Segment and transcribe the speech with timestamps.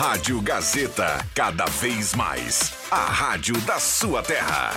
[0.00, 2.72] Rádio Gazeta, cada vez mais.
[2.88, 4.70] A rádio da sua terra.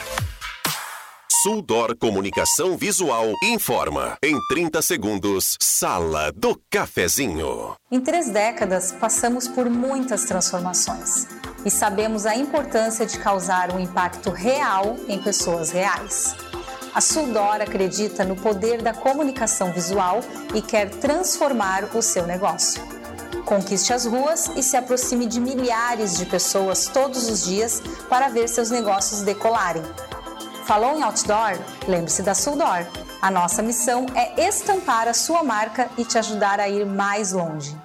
[1.44, 4.18] Suldor Comunicação Visual informa.
[4.24, 7.76] Em 30 segundos, Sala do Cafezinho.
[7.92, 11.28] Em três décadas, passamos por muitas transformações
[11.64, 16.36] e sabemos a importância de causar um impacto real em pessoas reais.
[16.96, 20.22] A Suldor acredita no poder da comunicação visual
[20.56, 23.01] e quer transformar o seu negócio.
[23.52, 28.48] Conquiste as ruas e se aproxime de milhares de pessoas todos os dias para ver
[28.48, 29.84] seus negócios decolarem.
[30.66, 31.60] Falou em outdoor?
[31.86, 32.88] Lembre-se da Suldor.
[33.22, 37.76] A nossa missão é estampar a sua marca e te ajudar a ir mais longe.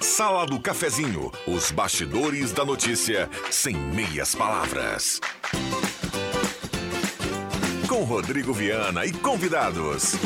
[0.00, 5.20] Sala do Cafezinho, os bastidores da notícia sem meias palavras.
[7.88, 10.16] Com Rodrigo Viana e convidados.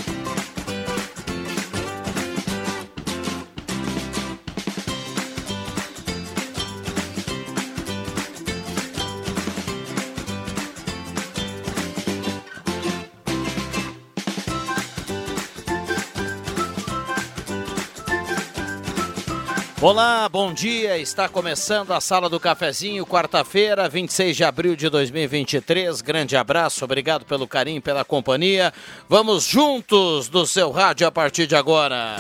[19.83, 20.97] Olá, bom dia.
[20.97, 26.01] Está começando a Sala do Cafezinho, quarta-feira, 26 de abril de 2023.
[26.01, 28.73] Grande abraço, obrigado pelo carinho, pela companhia.
[29.09, 32.15] Vamos juntos do seu rádio a partir de agora.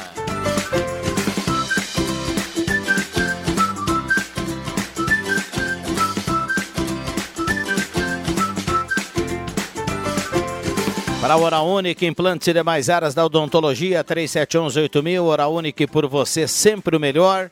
[11.22, 15.22] Para a Hora Única, implantes e demais áreas da odontologia, 3711-8000.
[15.22, 17.48] Hora Única por você, sempre o melhor.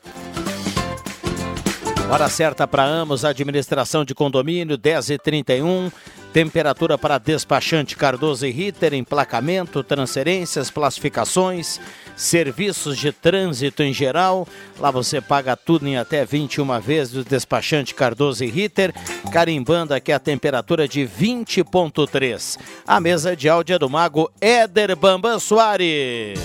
[2.11, 5.89] Hora certa para Amos, administração de condomínio, 10h31.
[6.33, 11.79] Temperatura para despachante Cardoso e Ritter, emplacamento, transferências, classificações,
[12.21, 14.47] serviços de trânsito em geral.
[14.79, 18.93] Lá você paga tudo em até 21 vezes do despachante Cardoso e Ritter,
[19.31, 22.59] carimbando aqui a temperatura de 20.3.
[22.85, 26.39] A mesa de áudio é do mago Éder Bambam Soares.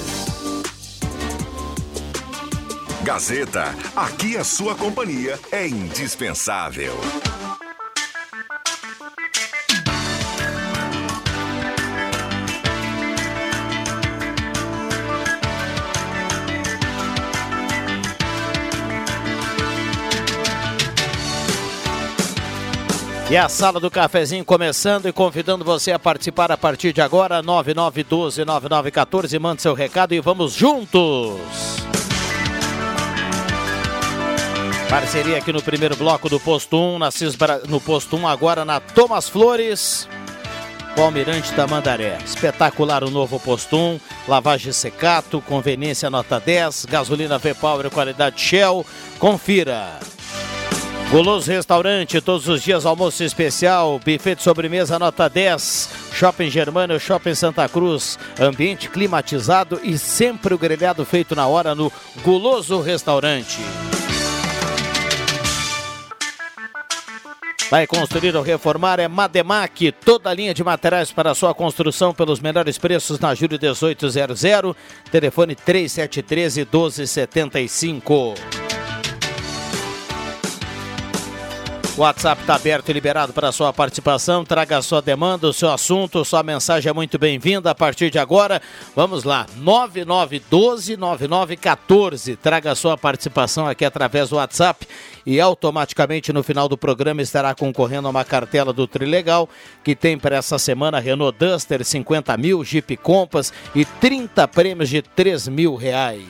[3.02, 6.94] Gazeta, aqui a sua companhia é indispensável.
[23.28, 27.42] E a sala do cafezinho começando e convidando você a participar a partir de agora,
[27.42, 29.40] 9912-9914.
[29.40, 31.40] Mande seu recado e vamos juntos!
[34.88, 37.62] Parceria aqui no primeiro bloco do Posto 1, na Cisbra...
[37.66, 40.08] no Posto 1, agora na Thomas Flores,
[40.96, 42.18] o Almirante da Mandaré.
[42.24, 43.98] Espetacular o novo Posto 1,
[44.28, 48.86] lavagem secato, conveniência nota 10, gasolina V-Power qualidade Shell.
[49.18, 49.98] Confira!
[51.10, 57.34] Goloso Restaurante, todos os dias almoço especial, buffet de sobremesa nota 10, Shopping Germano, Shopping
[57.34, 61.92] Santa Cruz, ambiente climatizado e sempre o grelhado feito na hora no
[62.24, 63.60] Goloso Restaurante.
[67.70, 72.40] Vai construir ou reformar é Mademac, toda a linha de materiais para sua construção pelos
[72.40, 74.74] menores preços na Júlio 1800,
[75.10, 78.65] telefone 3713 1275.
[81.96, 84.44] O WhatsApp está aberto e liberado para sua participação.
[84.44, 88.18] Traga a sua demanda, o seu assunto, sua mensagem é muito bem-vinda a partir de
[88.18, 88.60] agora.
[88.94, 92.36] Vamos lá, 9912-9914.
[92.36, 94.86] Traga a sua participação aqui através do WhatsApp
[95.24, 99.48] e automaticamente no final do programa estará concorrendo a uma cartela do Trilegal
[99.82, 105.00] que tem para essa semana Renault Duster 50 mil, Jeep Compass e 30 prêmios de
[105.00, 106.26] 3 mil reais.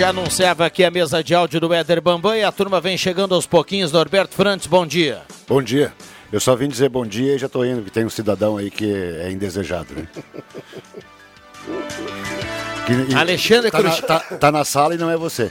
[0.00, 3.34] Já anunciava aqui a mesa de áudio do Éder Bambam e a turma vem chegando
[3.34, 3.92] aos pouquinhos.
[3.92, 5.20] Norberto Frantes, bom dia.
[5.46, 5.92] Bom dia.
[6.32, 8.70] Eu só vim dizer bom dia e já estou indo, que tem um cidadão aí
[8.70, 9.88] que é indesejado.
[9.94, 10.08] Né?
[13.10, 15.50] que, Alexandre tá, na, tá, tá, na sala e não é você.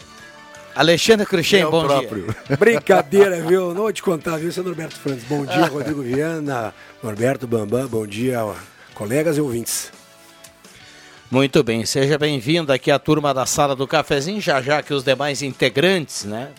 [0.73, 2.23] Alexandre Cruxem, é bom próprio.
[2.23, 2.57] dia.
[2.57, 3.67] Brincadeira, viu?
[3.67, 5.25] Não vou te contar, viu, seu Norberto Frantes.
[5.25, 6.73] Bom dia, Rodrigo Viana,
[7.03, 8.39] Norberto Bambam, bom dia,
[8.95, 9.91] colegas e ouvintes.
[11.31, 15.03] Muito bem, seja bem-vindo aqui à turma da sala do cafezinho, já já que os
[15.03, 16.51] demais integrantes, né?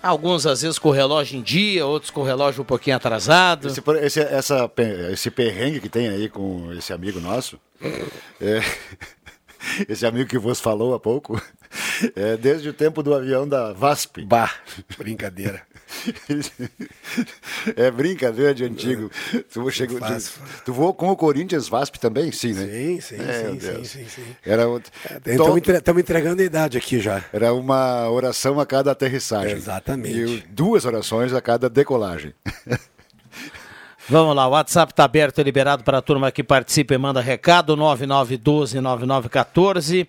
[0.00, 3.66] Alguns às vezes com o relógio em dia, outros com o relógio um pouquinho atrasado.
[3.66, 4.70] Esse, esse, essa,
[5.10, 7.58] esse perrengue que tem aí com esse amigo nosso,
[8.40, 8.62] é,
[9.88, 11.40] esse amigo que vos falou há pouco,
[12.14, 14.24] É desde o tempo do avião da VASP.
[14.24, 14.52] Bah,
[14.96, 15.62] brincadeira.
[17.76, 19.10] É brincadeira de antigo.
[19.52, 20.04] Tu, chegou, tu,
[20.66, 22.30] tu voou com o Corinthians VASP também?
[22.32, 22.66] Sim, né?
[22.66, 24.24] Sim, sim, sim, sim, sim, sim.
[24.44, 24.64] Era,
[25.26, 27.24] Estamos entre, entregando a idade aqui já.
[27.32, 29.56] era uma oração a cada aterrissagem.
[29.56, 30.18] Exatamente.
[30.18, 32.34] E duas orações a cada decolagem.
[34.10, 37.20] Vamos lá, o WhatsApp está aberto e liberado para a turma que participa e manda
[37.20, 40.08] recado, 9912-9914.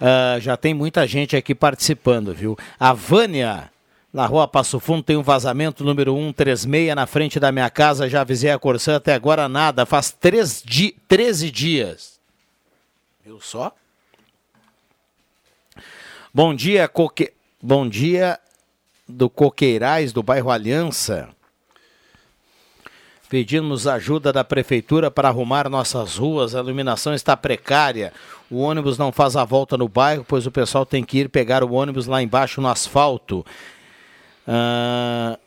[0.00, 2.56] Uh, já tem muita gente aqui participando, viu?
[2.78, 3.68] A Vânia,
[4.12, 8.08] na rua Passo Fundo, tem um vazamento número 136 na frente da minha casa.
[8.08, 9.86] Já avisei a Corsã, até agora nada.
[9.86, 12.20] Faz três di 13 dias.
[13.24, 13.72] Viu só?
[16.34, 17.32] Bom dia, Coque...
[17.62, 18.38] Bom dia
[19.06, 21.28] do Coqueirais, do bairro Aliança.
[23.28, 28.12] Pedimos ajuda da prefeitura para arrumar nossas ruas, a iluminação está precária.
[28.50, 31.62] O ônibus não faz a volta no bairro, pois o pessoal tem que ir pegar
[31.62, 33.46] o ônibus lá embaixo no asfalto.
[34.46, 35.38] Ah,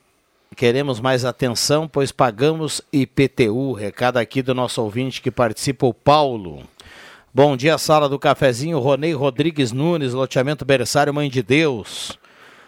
[0.56, 3.74] queremos mais atenção, pois pagamos IPTU.
[3.74, 6.64] Recado aqui do nosso ouvinte que participa, o Paulo.
[7.34, 8.80] Bom dia, sala do cafezinho.
[8.80, 12.18] Ronei Rodrigues Nunes, loteamento Berçário Mãe de Deus.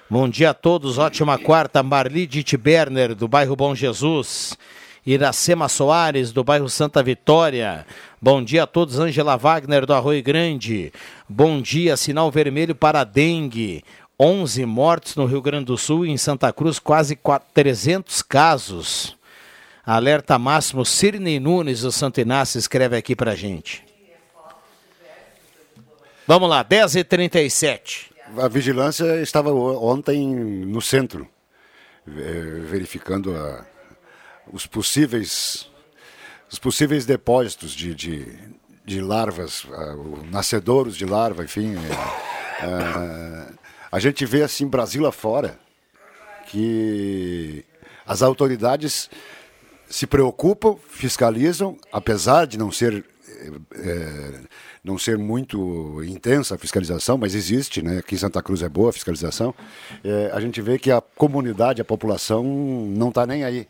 [0.10, 1.82] Bom dia a todos, ótima quarta.
[1.82, 2.28] Marli
[2.60, 4.58] Berner, do bairro Bom Jesus.
[5.06, 7.86] Iracema Soares, do bairro Santa Vitória.
[8.20, 10.92] Bom dia a todos, Angela Wagner, do Arroio Grande.
[11.30, 13.84] Bom dia, sinal vermelho para dengue.
[14.20, 17.18] 11 mortes no Rio Grande do Sul e em Santa Cruz, quase
[17.54, 19.18] 300 casos.
[19.86, 23.86] Alerta máximo, Cirnei Nunes, do Santo Inácio, escreve aqui pra gente.
[26.28, 28.12] Vamos lá, 10h37.
[28.38, 30.28] A vigilância estava ontem
[30.66, 31.28] no centro,
[32.08, 33.64] eh, verificando a,
[34.52, 35.70] os possíveis
[36.52, 38.38] os possíveis depósitos de, de,
[38.86, 41.76] de larvas, uh, nascedouros de larva, enfim.
[41.76, 43.55] Uh,
[43.96, 45.58] a gente vê assim Brasil afora
[46.48, 47.64] que
[48.06, 49.10] as autoridades
[49.90, 53.06] se preocupam, fiscalizam, apesar de não ser
[53.74, 54.42] é,
[54.84, 58.00] não ser muito intensa a fiscalização, mas existe, né?
[58.00, 59.56] Aqui em Santa Cruz é boa a fiscalização.
[60.04, 63.66] É, a gente vê que a comunidade, a população não está nem aí.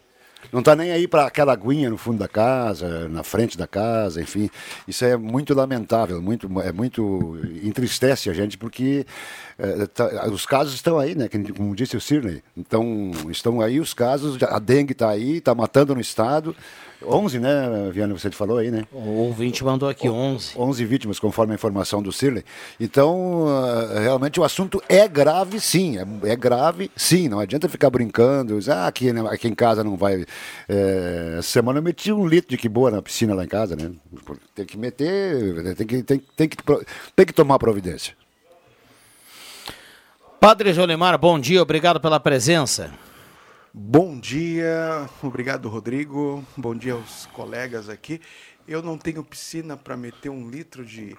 [0.52, 4.22] Não está nem aí para aquela aguinha no fundo da casa, na frente da casa,
[4.22, 4.50] enfim.
[4.88, 9.06] Isso é muito lamentável, muito, é muito entristece a gente, porque
[9.58, 11.30] é, tá, os casos estão aí, né?
[11.56, 12.44] Como disse o Cirney.
[12.56, 16.56] Então, estão aí os casos, a dengue está aí, está matando no estado.
[17.04, 18.84] 11, né, Viana, você falou aí, né?
[18.92, 20.54] O ouvinte mandou aqui 11.
[20.58, 22.44] 11 vítimas, conforme a informação do Cirley.
[22.80, 25.98] Então, uh, realmente o assunto é grave, sim.
[25.98, 27.28] É, é, grave, sim.
[27.28, 28.60] Não adianta ficar brincando.
[28.70, 30.26] Ah, aqui, né, aqui em casa não vai.
[30.70, 33.76] É, essa semana eu meti um litro de que boa na piscina lá em casa,
[33.76, 33.92] né?
[34.54, 36.58] Tem que meter, tem que, tem, tem que,
[37.16, 38.16] tem que tomar providência.
[40.40, 42.92] Padre Jolimar, bom dia, obrigado pela presença.
[43.78, 48.22] Bom dia, obrigado Rodrigo, bom dia aos colegas aqui.
[48.66, 51.14] Eu não tenho piscina para meter um litro de,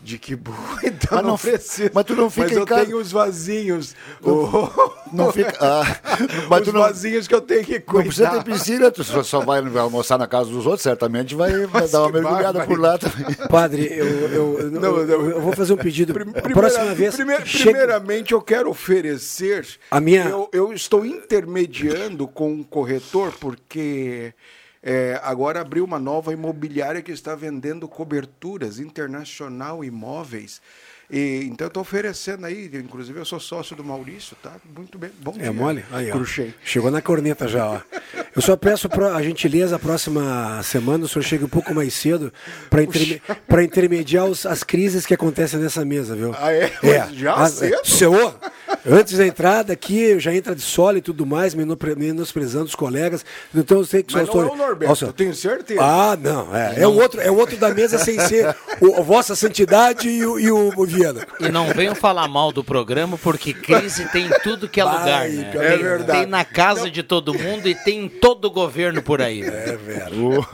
[0.00, 1.90] de quibu, então mas não, não preciso.
[1.92, 2.84] Mas tu não fica Mas eu casa...
[2.84, 3.96] tenho os vasinhos.
[4.22, 4.72] Não,
[5.12, 5.48] não fica.
[5.60, 5.82] Ah,
[6.48, 7.98] mas os tu não, vasinhos que eu tenho que cuidar.
[7.98, 11.88] Não precisa ter piscina, tu só, vai almoçar na casa dos outros, certamente vai, vai
[11.88, 13.34] dar uma mergulhada por lá também.
[13.48, 16.12] Padre, eu, eu, eu, não, eu, vou fazer um pedido.
[16.12, 17.14] Primeira, próxima vez.
[17.14, 17.42] Primeir.
[17.42, 19.66] Primeiramente, eu quero oferecer.
[19.90, 20.24] A minha...
[20.24, 24.32] eu, eu estou intermediando com um corretor, porque.
[24.90, 30.62] É, agora abriu uma nova imobiliária que está vendendo coberturas, Internacional Imóveis.
[31.10, 34.52] E, então eu estou oferecendo aí, inclusive eu sou sócio do Maurício, tá?
[34.74, 35.10] Muito bem.
[35.20, 35.52] Bom é dia.
[35.52, 35.84] mole?
[35.92, 36.24] Aí, ó.
[36.64, 37.80] Chegou na corneta já, ó.
[38.34, 42.32] Eu só peço a gentileza, a próxima semana o senhor chegue um pouco mais cedo
[42.70, 43.20] para interme
[43.64, 46.34] intermediar os, as crises que acontecem nessa mesa, viu?
[46.38, 46.72] Ah, é?
[46.82, 47.08] é.
[47.12, 47.84] Já a, cedo?
[47.84, 48.38] Senhor,
[48.88, 53.24] antes da entrada aqui, já entra de solo e tudo mais, menosprezando os colegas.
[53.54, 54.42] Então eu sei que Mas não estou...
[54.42, 55.04] é o Norberto, Nossa.
[55.06, 55.80] eu tenho certeza.
[55.82, 56.54] Ah, não.
[56.54, 60.24] É, é, o outro, é o outro da mesa sem ser o, Vossa Santidade e
[60.24, 61.26] o, e o Viana.
[61.40, 65.28] E não venham falar mal do programa, porque crise tem em tudo que é lugar,
[65.28, 65.50] né?
[65.54, 66.18] É tem, verdade.
[66.20, 66.90] Tem na casa não.
[66.90, 69.42] de todo mundo e tem em todo o governo por aí.
[69.42, 70.46] É velho.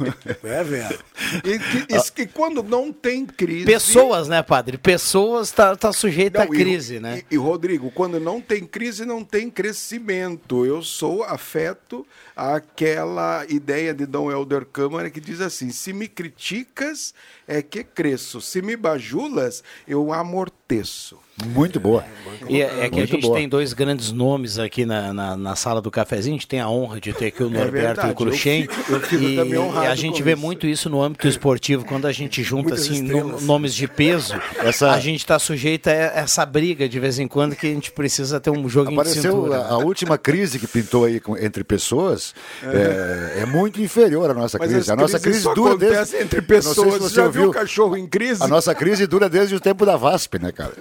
[0.43, 0.99] É velho.
[1.45, 3.65] E, e, e, quando não tem crise.
[3.65, 4.79] Pessoas, né, padre?
[4.79, 7.23] Pessoas tá, tá sujeita não, a crise, e, né?
[7.31, 10.65] E, Rodrigo, quando não tem crise, não tem crescimento.
[10.65, 17.15] Eu sou afeto àquela ideia de Dom Helder Câmara que diz assim: se me criticas,
[17.47, 18.41] é que cresço.
[18.41, 21.24] Se me bajulas, eu amorteço.
[21.47, 22.05] Muito boa.
[22.49, 23.37] E é, é que a Muito gente boa.
[23.39, 26.37] tem dois grandes nomes aqui na, na, na sala do cafezinho.
[26.37, 28.69] A gente tem a honra de ter aqui o Norberto É e o Cruxem.
[29.13, 30.41] E, e a gente vê isso.
[30.43, 34.35] muito isso no âmbito esportivo, quando a gente junta Muitas assim no- nomes de peso,
[34.59, 37.91] Essa- a gente está sujeito a essa briga de vez em quando que a gente
[37.91, 39.57] precisa ter um de Apareceu cintura.
[39.63, 44.35] a, a última crise que pintou aí com- entre pessoas é, é muito inferior à
[44.35, 44.91] nossa Mas crise.
[44.93, 46.99] A nossa crise só dura desde entre sei se pessoas.
[47.01, 47.51] você Já viu ouviu.
[47.51, 48.43] o cachorro em crise?
[48.43, 50.75] A nossa crise dura desde o tempo da VASP, né, cara?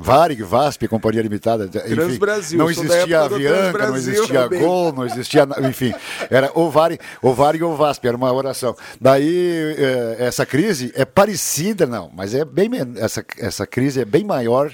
[0.00, 1.64] Varig, VASP, Companhia Limitada.
[1.66, 4.60] Enfim, Transbrasil, não existia Avianca, não existia também.
[4.60, 5.48] Gol, não existia.
[5.68, 5.94] Enfim,
[6.30, 8.76] era ou Varig, ou Varig ou VASP, era uma oração.
[9.00, 12.70] Daí, eh, essa crise é parecida, não, mas é bem.
[12.96, 14.70] Essa, essa crise é bem maior.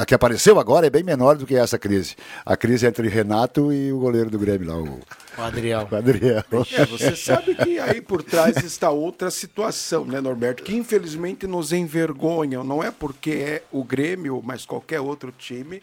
[0.00, 2.16] A que apareceu agora é bem menor do que essa crise.
[2.46, 4.98] A crise entre Renato e o goleiro do Grêmio lá, o,
[5.36, 5.86] O Adriel.
[5.90, 6.42] o Adriel.
[6.72, 10.62] É, você sabe que aí por trás está outra situação, né, Norberto?
[10.62, 12.64] Que infelizmente nos envergonham.
[12.64, 15.82] Não é porque é o Grêmio, mas qualquer outro time,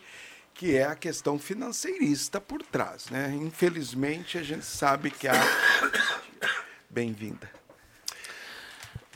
[0.55, 3.37] que é a questão financeirista por trás, né?
[3.39, 5.35] Infelizmente a gente sabe que há.
[6.89, 7.47] Bem-vinda.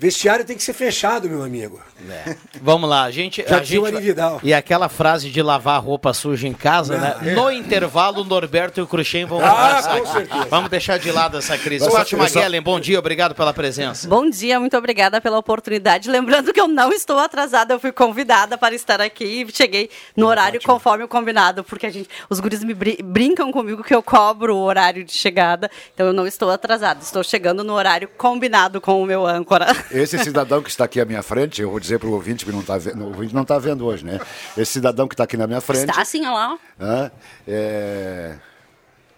[0.01, 1.79] Vestiário tem que ser fechado, meu amigo.
[2.09, 2.35] É.
[2.59, 3.45] Vamos lá, a gente.
[3.47, 4.39] Já a gente Vidal.
[4.41, 7.33] E aquela frase de lavar roupa suja em casa, né?
[7.35, 10.45] No intervalo, o Norberto e o Cruxem vão Ah, conversar com certeza.
[10.49, 11.87] Vamos deixar de lado essa crise.
[11.91, 14.07] Fátima Guellen, bom dia, obrigado pela presença.
[14.07, 16.09] Bom dia, muito obrigada pela oportunidade.
[16.09, 20.25] Lembrando que eu não estou atrasada, eu fui convidada para estar aqui e cheguei no
[20.25, 24.01] horário conforme o combinado, porque a gente, os guris me brin- brincam comigo que eu
[24.01, 28.81] cobro o horário de chegada, então eu não estou atrasada, estou chegando no horário combinado
[28.81, 29.67] com o meu âncora.
[29.93, 32.51] Esse cidadão que está aqui à minha frente, eu vou dizer para o ouvinte que
[32.51, 34.19] não está vendo, o ouvinte não está vendo hoje, né?
[34.57, 37.11] Esse cidadão que está aqui na minha frente Está assim, olha lá.
[37.47, 38.35] é,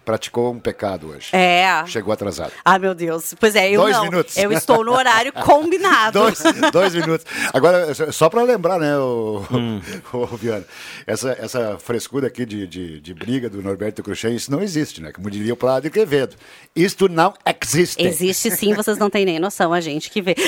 [0.04, 1.28] praticou um pecado hoje.
[1.32, 1.84] É.
[1.86, 2.52] Chegou atrasado.
[2.64, 3.34] Ah, meu Deus.
[3.38, 4.04] Pois é, eu Dois não.
[4.04, 4.36] minutos.
[4.36, 6.18] Eu estou no horário combinado.
[6.20, 6.42] Dois,
[6.72, 7.26] dois minutos.
[7.52, 9.80] Agora, só para lembrar, né, o, Hum.
[10.12, 10.64] o, Viana,
[11.06, 15.12] essa, essa frescura aqui de, de, de briga do Norberto Cruxem, isso não existe, né?
[15.12, 16.36] Como diria o Prado Quevedo.
[16.74, 17.32] Isto não
[17.62, 18.02] existe.
[18.04, 20.34] Existe sim, vocês não têm nem noção, a gente que vê.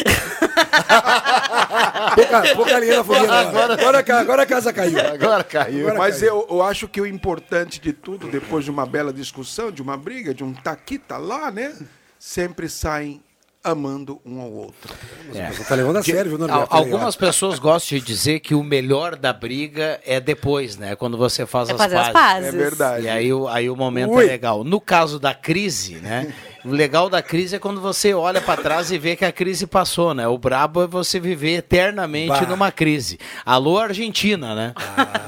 [2.14, 3.40] Pouca, pouca linha na fogueira.
[3.40, 4.98] Agora, agora, a- agora a casa caiu.
[4.98, 5.94] Agora caiu.
[5.96, 9.80] Mas eu, eu acho que o importante de tudo, depois de uma bela discussão, de
[9.80, 11.76] uma briga, de um aqui, tá lá, né?
[12.18, 13.22] Sempre saem
[13.70, 14.94] amando um ao outro.
[15.34, 15.50] É.
[15.50, 16.66] Você tá levando a sério, viu, Norberto?
[16.74, 20.94] Algumas pessoas gostam de dizer que o melhor da briga é depois, né?
[20.96, 22.48] Quando você faz É as fazer as pazes.
[22.48, 22.54] É pazes.
[22.54, 23.04] verdade.
[23.04, 24.24] E aí, o- aí o momento Ui.
[24.24, 24.62] é legal.
[24.64, 26.32] No caso da crise, né?
[26.64, 29.66] O legal da crise é quando você olha pra trás e vê que a crise
[29.68, 30.26] passou, né?
[30.26, 32.46] O brabo é você viver eternamente Bah.
[32.46, 33.18] numa crise.
[33.44, 34.74] Alô, Argentina, né?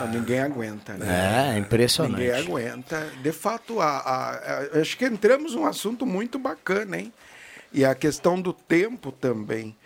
[0.00, 1.54] Não, ninguém aguenta, né?
[1.54, 2.20] É, impressionante.
[2.20, 3.06] Ninguém aguenta.
[3.22, 4.30] De fato, a, a-
[4.74, 7.12] a- acho que entramos num assunto muito bacana, hein?
[7.72, 9.76] E a questão do tempo também.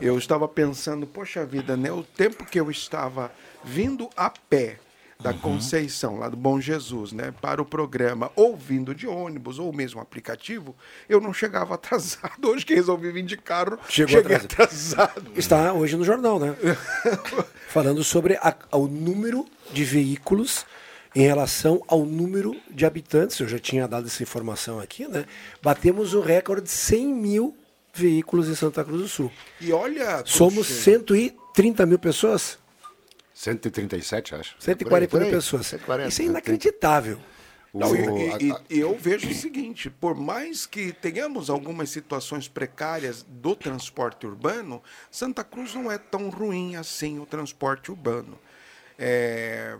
[0.00, 1.92] Eu estava pensando, poxa vida, né?
[1.92, 3.30] O tempo que eu estava
[3.62, 4.78] vindo a pé
[5.22, 9.70] da Conceição, lá do Bom Jesus, né, para o programa, ou vindo de ônibus, ou
[9.70, 10.74] mesmo aplicativo,
[11.10, 12.48] eu não chegava atrasado.
[12.48, 15.02] Hoje que resolvi vir de carro, Chegou cheguei atrasado.
[15.02, 15.32] atrasado.
[15.36, 16.56] Está hoje no jornal, né?
[17.68, 20.64] Falando sobre a- o número de veículos
[21.14, 23.38] em relação ao número de habitantes.
[23.40, 25.24] Eu já tinha dado essa informação aqui, né?
[25.62, 27.56] Batemos o recorde de 100 mil
[27.92, 29.32] veículos em Santa Cruz do Sul.
[29.60, 32.58] E olha, Somos Cruxem, 130 mil pessoas?
[33.34, 34.54] 137, acho.
[34.58, 35.66] 140 Por aí, mil pessoas.
[35.66, 37.18] 140, Isso é inacreditável.
[37.72, 38.00] Não, e,
[38.48, 44.26] e- e eu vejo o seguinte: por mais que tenhamos algumas situações precárias do transporte
[44.26, 48.36] urbano, Santa Cruz não é tão ruim assim o transporte urbano.
[48.98, 49.76] É,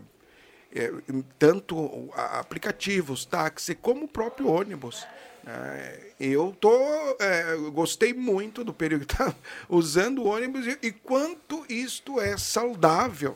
[0.73, 0.91] é,
[1.37, 5.05] tanto aplicativos, táxi, como o próprio ônibus.
[5.45, 6.71] É, eu tô,
[7.19, 9.35] é, gostei muito do período que está
[9.67, 13.35] usando o ônibus e, e quanto isto é saudável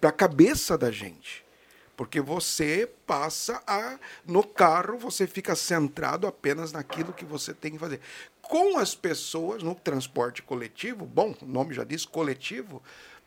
[0.00, 1.44] para a cabeça da gente.
[1.96, 3.98] Porque você passa a.
[4.24, 8.00] No carro, você fica centrado apenas naquilo que você tem que fazer.
[8.40, 12.80] Com as pessoas, no transporte coletivo, bom, o nome já diz coletivo,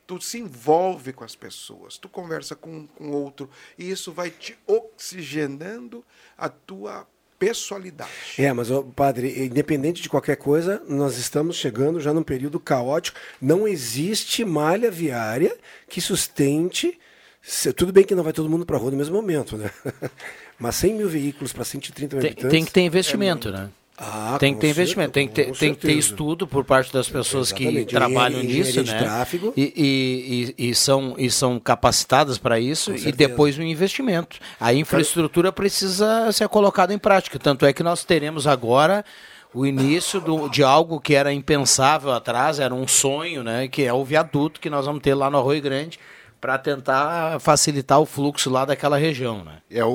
[0.07, 4.55] tu se envolve com as pessoas, tu conversa com com outro, e isso vai te
[4.67, 6.03] oxigenando
[6.37, 8.11] a tua pessoalidade.
[8.37, 13.17] É, mas, ô, padre, independente de qualquer coisa, nós estamos chegando já num período caótico.
[13.41, 15.57] Não existe malha viária
[15.89, 16.99] que sustente.
[17.41, 19.71] se- Tudo bem que não vai todo mundo para a rua no mesmo momento, né?
[20.59, 22.51] Mas 100 mil veículos para 130 mil Tem, habitantes.
[22.51, 23.71] tem que ter investimento, né?
[24.03, 27.07] Ah, tem que ter investimento, tem que ter, tem que ter estudo por parte das
[27.07, 27.89] pessoas que Exatamente.
[27.93, 28.97] trabalham Engenharia- nisso, né?
[28.99, 29.53] tráfego.
[29.55, 34.39] E, e- e- e são, e são capacitadas para isso, e depois o investimento.
[34.59, 37.37] A infraestrutura precisa ser colocada em prática.
[37.37, 39.05] Tanto é que nós teremos agora
[39.53, 43.67] o início do, de algo que era impensável atrás, era um sonho, né?
[43.67, 45.99] Que é o viaduto que nós vamos ter lá no Arroio Grande
[46.39, 49.57] para tentar facilitar o fluxo lá daquela região, né?
[49.69, 49.91] É o,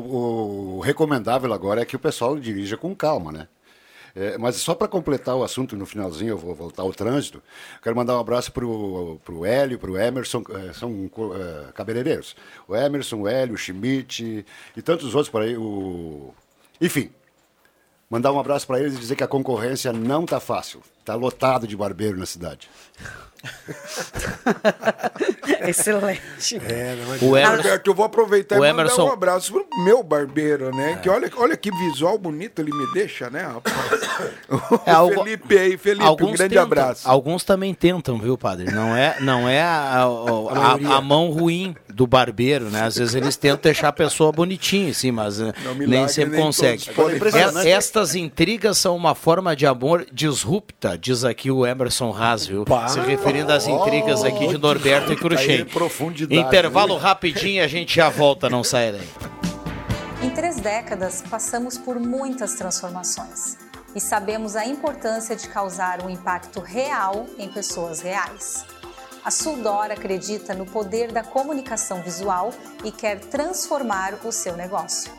[0.76, 3.48] o recomendável agora é que o pessoal dirija com calma, né?
[4.16, 7.42] É, mas só para completar o assunto no finalzinho, eu vou voltar ao trânsito.
[7.82, 12.35] Quero mandar um abraço para o Hélio, para o Emerson, é, são é, cabeleireiros.
[12.66, 15.54] O Emerson, o Hélio, o Schmidt e tantos outros por aí.
[15.54, 16.32] O...
[16.80, 17.11] Enfim,
[18.08, 20.80] mandar um abraço para eles e dizer que a concorrência não está fácil.
[20.99, 22.70] Está lotado de barbeiro na cidade.
[25.68, 26.22] Excelente.
[26.66, 29.06] É, não, o Emerson, Alberto, eu vou aproveitar o e mandar Emerson...
[29.06, 30.92] um abraço pro meu barbeiro, né?
[30.92, 30.96] É.
[30.96, 33.74] Que olha, olha que visual bonito ele me deixa, né, rapaz?
[34.86, 37.08] É, o Felipe aí, Felipe, um grande tentam, abraço.
[37.08, 38.70] Alguns também tentam, viu, padre?
[38.70, 42.82] Não é, não é a, a, a, a mão ruim do barbeiro, né?
[42.82, 46.44] Às vezes eles tentam deixar a pessoa bonitinha, sim, mas eh, milagre, nem sempre nem
[46.44, 46.90] consegue.
[47.64, 52.66] É, estas intrigas são uma forma de amor disrupta, diz aqui o Emerson Haas, viu?
[52.88, 55.66] Se referindo às intrigas aqui de Norberto e Cruxem.
[56.28, 57.00] Intervalo né?
[57.00, 59.08] rapidinho, a gente já volta, não sai daí.
[60.22, 63.56] Em três décadas, passamos por muitas transformações
[63.94, 68.66] e sabemos a importância de causar um impacto real em pessoas reais.
[69.26, 72.52] A Suldor acredita no poder da comunicação visual
[72.85, 75.12] e quer transformar o seu negócio.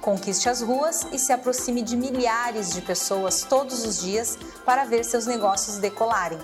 [0.00, 5.04] Conquiste as ruas e se aproxime de milhares de pessoas todos os dias para ver
[5.04, 6.38] seus negócios decolarem.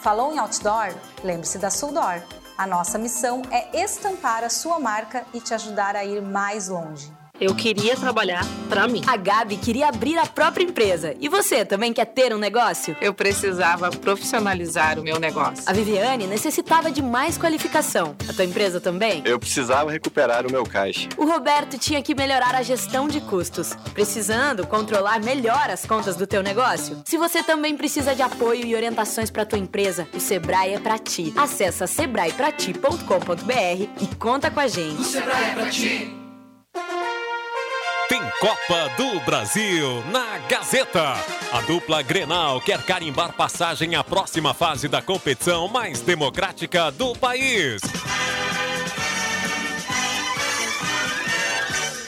[0.00, 0.94] Falou em outdoor?
[1.22, 2.22] Lembre-se da Suldor.
[2.56, 7.12] A nossa missão é estampar a sua marca e te ajudar a ir mais longe.
[7.42, 9.02] Eu queria trabalhar para mim.
[9.04, 11.16] A Gabi queria abrir a própria empresa.
[11.18, 12.96] E você também quer ter um negócio?
[13.00, 15.64] Eu precisava profissionalizar o meu negócio.
[15.66, 18.14] A Viviane necessitava de mais qualificação.
[18.28, 19.22] A tua empresa também?
[19.24, 21.08] Eu precisava recuperar o meu caixa.
[21.16, 26.28] O Roberto tinha que melhorar a gestão de custos, precisando controlar melhor as contas do
[26.28, 27.02] teu negócio.
[27.04, 30.96] Se você também precisa de apoio e orientações para tua empresa, o Sebrae é para
[30.96, 31.34] ti.
[31.36, 35.00] Acesse sebraeprati.com.br e conta com a gente.
[35.00, 36.22] O Sebrae é pra ti.
[38.12, 41.14] Tem Copa do Brasil na Gazeta.
[41.50, 47.80] A dupla Grenal quer carimbar passagem à próxima fase da competição mais democrática do país.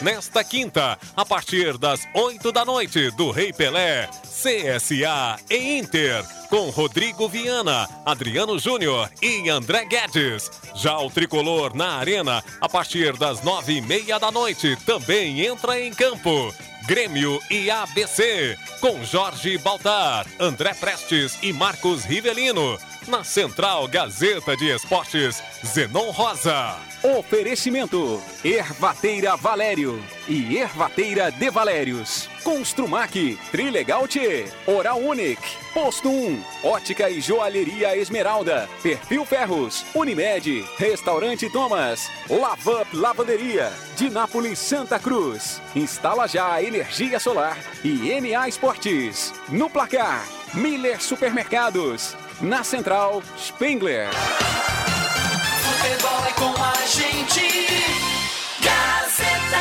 [0.05, 6.69] Nesta quinta, a partir das 8 da noite, do Rei Pelé, CSA e Inter com
[6.69, 10.51] Rodrigo Viana, Adriano Júnior e André Guedes.
[10.75, 15.81] Já o tricolor na arena, a partir das nove e meia da noite, também entra
[15.81, 16.55] em campo.
[16.87, 22.79] Grêmio e ABC, com Jorge Baltar, André Prestes e Marcos Rivelino.
[23.09, 26.94] Na Central Gazeta de Esportes, Zenon Rosa.
[27.05, 32.31] Oferecimento: Ervateira Valério e Ervateira de Valérios.
[32.43, 34.05] Construmac, Trilegal
[34.67, 43.71] Oral Unique, Posto 1, Ótica e Joalheria Esmeralda, Perfil Ferros, Unimed, Restaurante Thomas, Lavup Lavanderia,
[43.99, 45.61] Dinápolis Santa Cruz.
[45.77, 49.31] Instala já energia solar e MA Esportes.
[49.51, 52.17] No placar, Miller Supermercados.
[52.41, 54.09] Na Central, Spengler.
[55.85, 57.43] Futebol é com a gente.
[58.59, 59.59] Gazeta.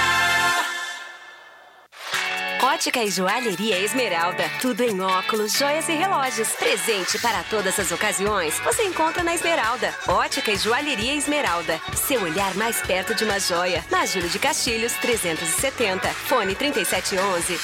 [2.66, 4.46] Ótica e Joalheria Esmeralda.
[4.62, 6.48] Tudo em óculos, joias e relógios.
[6.54, 8.58] Presente para todas as ocasiões.
[8.62, 9.94] Você encontra na Esmeralda.
[10.08, 11.78] Ótica e Joalheria Esmeralda.
[11.94, 13.84] Seu olhar mais perto de uma joia.
[13.92, 16.08] Na Júlio de Castilhos, 370.
[16.08, 17.58] Fone 3711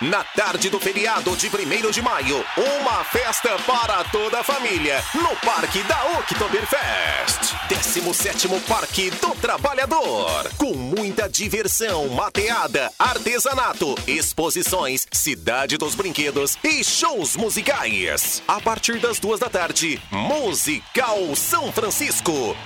[0.00, 5.36] Na tarde do feriado de 1 de maio, uma festa para toda a família no
[5.44, 7.54] Parque da Oktoberfest.
[7.68, 10.50] 17 Parque do Trabalhador.
[10.56, 18.42] Com muita diversão, mateada, artesanato, exposições, cidade dos brinquedos e shows musicais.
[18.48, 22.56] A partir das duas da tarde, Musical São Francisco,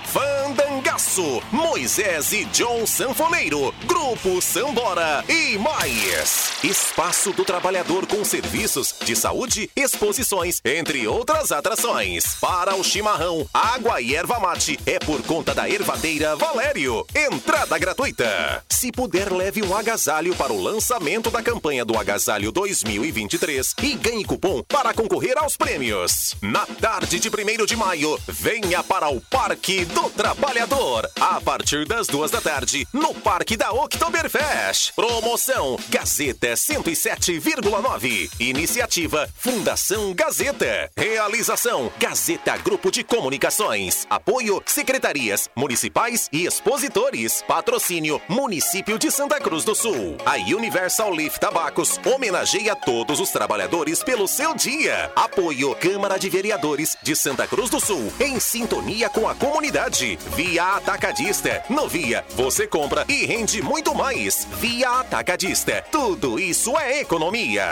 [0.75, 6.53] Fandangaço, Moisés e John Sanfoneiro, Grupo Sambora e mais.
[6.65, 12.35] Espaço do Trabalhador com serviços de saúde, exposições, entre outras atrações.
[12.41, 17.07] Para o chimarrão, água e erva mate é por conta da Ervadeira Valério.
[17.15, 18.65] Entrada gratuita.
[18.69, 24.25] Se puder, leve um agasalho para o lançamento da campanha do Agasalho 2023 e ganhe
[24.25, 26.35] cupom para concorrer aos prêmios.
[26.43, 30.64] Na tarde de 1 de maio, venha para o Parque do Trabalhador.
[31.21, 34.95] A partir das duas da tarde, no Parque da Oktoberfest.
[34.95, 38.31] Promoção Gazeta 107 107,9.
[38.41, 40.91] Iniciativa Fundação Gazeta.
[40.97, 44.07] Realização Gazeta Grupo de Comunicações.
[44.09, 47.43] Apoio Secretarias Municipais e Expositores.
[47.47, 50.17] Patrocínio Município de Santa Cruz do Sul.
[50.25, 55.13] A Universal Leaf Tabacos homenageia todos os trabalhadores pelo seu dia.
[55.15, 58.11] Apoio Câmara de Vereadores de Santa Cruz do Sul.
[58.19, 60.19] Em sintonia com a comunidade.
[60.35, 61.63] Via Atacadista.
[61.69, 64.47] No Via, você compra e rende muito mais.
[64.61, 65.85] Via Atacadista.
[65.91, 67.65] Tudo isso é economia.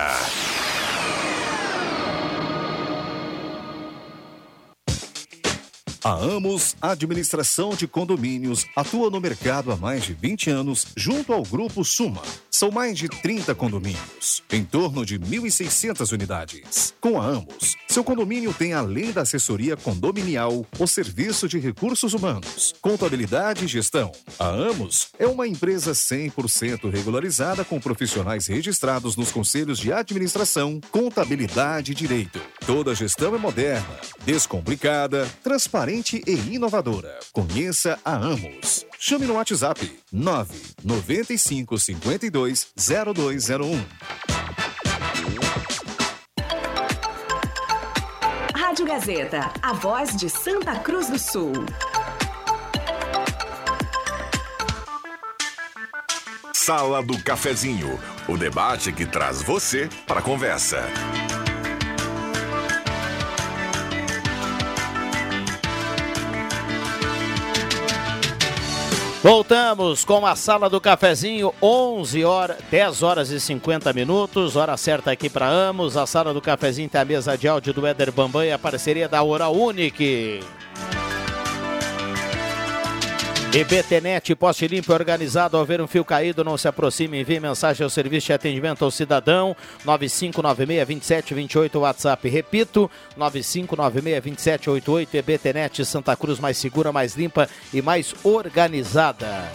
[6.05, 11.45] A Amos Administração de Condomínios atua no mercado há mais de 20 anos junto ao
[11.45, 12.23] Grupo Suma.
[12.51, 16.93] São mais de 30 condomínios, em torno de 1.600 unidades.
[17.01, 22.75] Com a Amos, seu condomínio tem, além da assessoria condominial, o serviço de recursos humanos,
[22.83, 24.11] contabilidade e gestão.
[24.41, 31.93] A Amos é uma empresa 100% regularizada com profissionais registrados nos conselhos de administração, contabilidade
[31.93, 32.41] e direito.
[32.67, 35.92] Toda a gestão é moderna, descomplicada, transparente
[36.27, 37.19] e inovadora.
[37.33, 38.87] Conheça a Amos.
[38.99, 42.73] Chame no WhatsApp 995 52
[43.15, 43.85] 0201.
[48.55, 51.53] Rádio Gazeta, a voz de Santa Cruz do Sul.
[56.55, 60.89] Sala do Cafezinho, o debate que traz você para a conversa.
[69.23, 75.13] Voltamos com a sala do cafezinho, 11 horas, 10 horas e 50 minutos, hora certa
[75.13, 75.97] aqui para Amos.
[75.97, 79.09] A sala do cafezinho tem a mesa de áudio do Éder Bambam e a parceria
[79.09, 80.41] da Oral Unique.
[83.55, 85.59] EBTnet, poste limpo e organizado.
[85.59, 87.21] Ao ver um fio caído, não se aproxime.
[87.21, 89.55] Envie mensagem ao serviço de atendimento ao cidadão.
[89.85, 92.27] 9596-2728 WhatsApp.
[92.31, 99.51] Repito, 9596-2788 EBTnet Santa Cruz mais segura, mais limpa e mais organizada.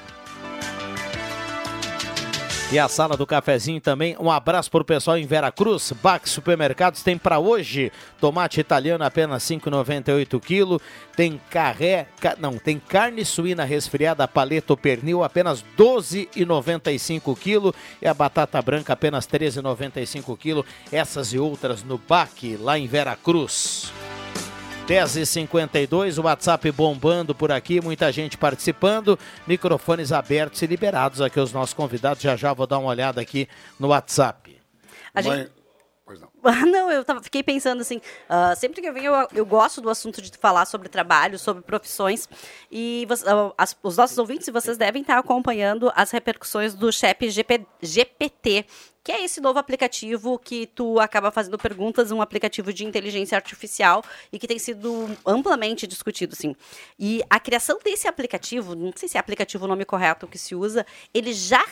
[2.71, 4.15] E a sala do cafezinho também.
[4.21, 5.91] Um abraço para o pessoal em Veracruz.
[6.03, 10.85] Bax Supermercados tem para hoje tomate italiano apenas 5,98 kg.
[11.17, 18.13] Tem carré, ca, não, tem carne suína resfriada paleto pernil apenas 12,95 kg e a
[18.13, 20.63] batata branca apenas 13,95 kg.
[20.93, 23.91] Essas e outras no Bac lá em Veracruz.
[24.89, 31.53] 10h52, o WhatsApp bombando por aqui, muita gente participando, microfones abertos e liberados aqui os
[31.53, 32.23] nossos convidados.
[32.23, 33.47] Já já vou dar uma olhada aqui
[33.79, 34.59] no WhatsApp.
[35.15, 35.53] A gente...
[36.43, 39.83] Ah, não, eu tava, fiquei pensando assim, uh, sempre que eu venho, eu, eu, gosto
[39.83, 42.27] do assunto de falar sobre trabalho, sobre profissões,
[42.73, 47.29] e você, uh, as, os nossos ouvintes, vocês devem estar acompanhando as repercussões do CHEP
[47.29, 48.65] GP, GPT,
[49.09, 54.05] que é esse novo aplicativo que tu acaba fazendo perguntas, um aplicativo de inteligência artificial
[54.31, 56.55] e que tem sido amplamente discutido, sim.
[56.99, 60.55] E a criação desse aplicativo, não sei se é aplicativo o nome correto que se
[60.55, 61.65] usa, ele já,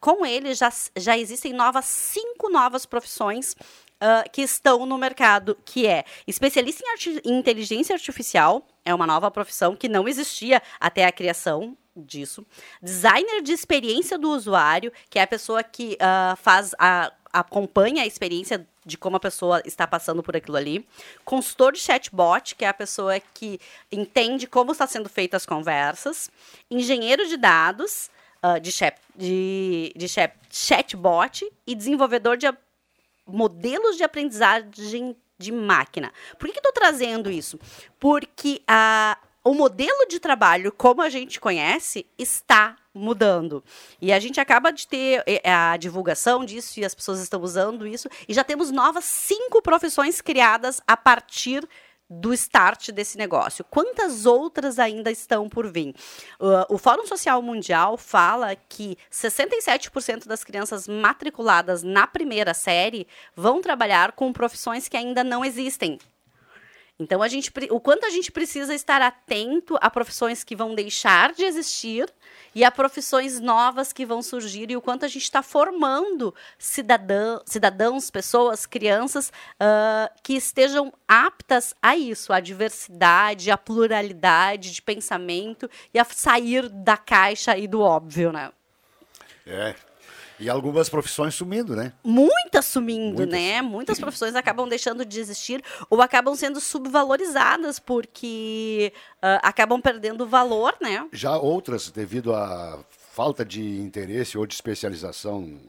[0.00, 3.54] com ele já, já existem novas, cinco novas profissões
[4.02, 9.30] Uh, que estão no mercado, que é especialista em, em, inteligência artificial, é uma nova
[9.30, 12.46] profissão que não existia até a criação disso.
[12.82, 18.06] Designer de experiência do usuário, que é a pessoa que uh, faz a, acompanha a
[18.06, 20.86] experiência de como a pessoa está passando por aquilo ali.
[21.24, 26.30] Consultor de chatbot, que é a pessoa que entende como está sendo feitas as conversas.
[26.70, 28.10] Engenheiro de dados,
[28.42, 31.46] uh, de, chat, de, de chat, chatbot.
[31.66, 32.46] E desenvolvedor de
[33.26, 36.12] modelos de aprendizagem de máquina.
[36.38, 37.58] Por que estou trazendo isso?
[37.98, 43.64] Porque a o modelo de trabalho, como a gente conhece, está mudando.
[44.00, 47.86] E a gente acaba de ter eh, a divulgação disso e as pessoas estão usando
[47.86, 48.08] isso.
[48.28, 51.66] E já temos novas cinco profissões criadas a partir
[52.10, 53.64] do start desse negócio.
[53.70, 55.94] Quantas outras ainda estão por vir?
[56.40, 63.60] Uh, o Fórum Social Mundial fala que 67% das crianças matriculadas na primeira série vão
[63.60, 66.00] trabalhar com profissões que ainda não existem.
[67.00, 71.32] Então, a gente, o quanto a gente precisa estar atento a profissões que vão deixar
[71.32, 72.12] de existir
[72.54, 77.40] e a profissões novas que vão surgir e o quanto a gente está formando cidadã,
[77.46, 85.70] cidadãos, pessoas, crianças ah, que estejam aptas a isso, a diversidade, a pluralidade de pensamento
[85.94, 88.52] e a sair da caixa e do óbvio, né?
[89.46, 89.74] É.
[90.40, 91.92] E algumas profissões sumindo, né?
[92.02, 93.28] Muitas sumindo, Muitas.
[93.28, 93.62] né?
[93.62, 100.74] Muitas profissões acabam deixando de existir ou acabam sendo subvalorizadas porque ah, acabam perdendo valor,
[100.80, 101.06] né?
[101.12, 105.60] Já outras, devido à falta de interesse ou de especialização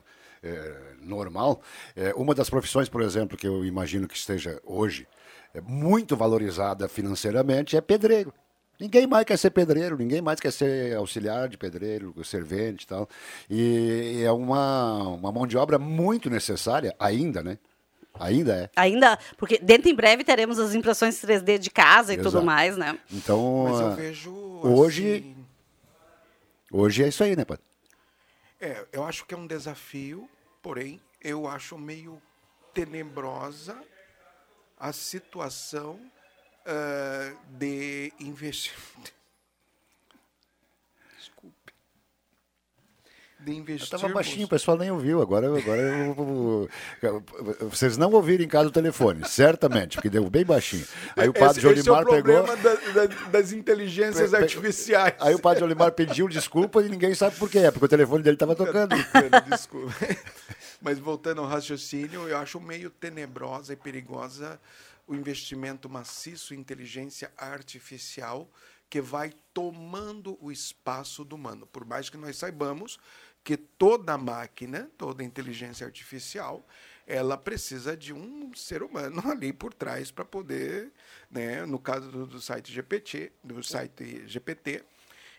[0.44, 1.62] eh, normal,
[1.96, 5.08] eh, uma das profissões, por exemplo, que eu imagino que esteja hoje
[5.54, 8.34] eh, muito valorizada financeiramente é pedreiro.
[8.82, 13.08] Ninguém mais quer ser pedreiro, ninguém mais quer ser auxiliar de pedreiro, servente e tal.
[13.48, 17.60] E é uma, uma mão de obra muito necessária, ainda, né?
[18.20, 18.70] Ainda é.
[18.76, 22.46] Ainda, porque dentro em breve teremos as impressões 3D de casa e tudo Exato.
[22.46, 22.98] mais, né?
[23.12, 24.32] Então, Mas eu ah, vejo,
[24.64, 25.46] hoje, assim-
[26.72, 27.64] hoje é isso aí, né, Padre?
[28.60, 30.28] É, eu acho que é um desafio,
[30.60, 32.20] porém, eu acho meio
[32.74, 33.78] tenebrosa
[34.76, 36.00] a situação
[36.66, 39.12] ah, de investimento.
[41.18, 41.56] Desculpe.
[43.40, 43.84] De Eu investir.
[43.96, 45.20] estava baixinho, o pessoal nem ouviu.
[45.22, 46.70] Agora, agora eu-
[47.02, 50.86] eu- vocês não ouviram em casa o telefone, certamente, porque deu bem baixinho.
[51.18, 52.44] Aí o padre esse, esse é o Jolimar pegou.
[52.44, 55.16] problema da- da- das inteligências Pe- pe- artificiais.
[55.20, 57.60] Aí o padre Jolimar pediu desculpa e ninguém sabe por quê.
[57.60, 58.96] É porque o telefone dele estava tocando.
[59.50, 59.92] Desculpa.
[60.80, 64.60] Mas voltando ao raciocínio, eu acho meio tenebrosa e perigosa
[65.12, 68.50] o investimento maciço em inteligência artificial
[68.90, 71.68] que vai tomando o espaço do humano.
[71.68, 72.98] Por mais que nós saibamos
[73.44, 76.66] que toda máquina, toda inteligência artificial,
[77.06, 80.94] ela precisa de um ser humano ali por trás para poder,
[81.30, 84.82] né, no caso do, do site GPT, do site GPT,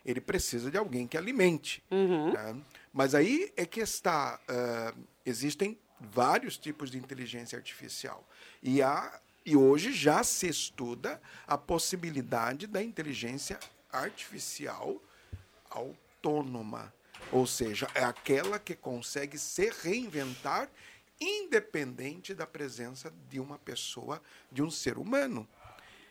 [0.05, 1.83] ele precisa de alguém que alimente.
[2.35, 2.61] né?
[2.93, 8.29] Mas aí é que está, ah, existem vários tipos de inteligência artificial
[8.63, 13.59] e há e hoje já se estuda a possibilidade da inteligência
[13.91, 15.01] artificial
[15.69, 16.93] autônoma,
[17.31, 20.69] ou seja, é aquela que consegue se reinventar
[21.21, 25.49] independente da presença de uma pessoa, de um ser humano.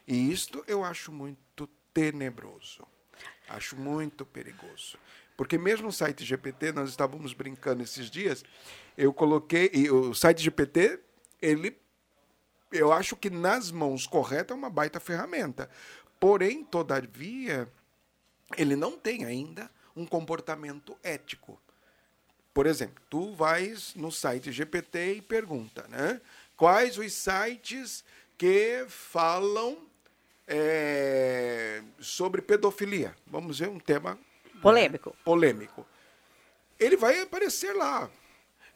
[0.07, 2.87] E isto eu acho muito tenebroso.
[3.49, 4.97] Acho muito perigoso.
[5.35, 8.43] Porque mesmo o site GPT, nós estávamos brincando esses dias,
[8.97, 10.99] eu coloquei, o site GPT,
[11.41, 11.77] ele,
[12.71, 15.69] eu acho que nas mãos corretas é uma baita ferramenta.
[16.19, 17.67] Porém, todavia,
[18.57, 21.59] ele não tem ainda um comportamento ético.
[22.53, 26.21] Por exemplo, tu vais no site GPT e pergunta, né?
[26.55, 28.03] Quais os sites
[28.37, 29.77] que falam
[30.47, 33.15] é, sobre pedofilia?
[33.25, 34.19] Vamos ver um tema
[34.61, 35.15] Polêmico.
[35.23, 35.87] polêmico.
[36.79, 38.09] Ele vai aparecer lá.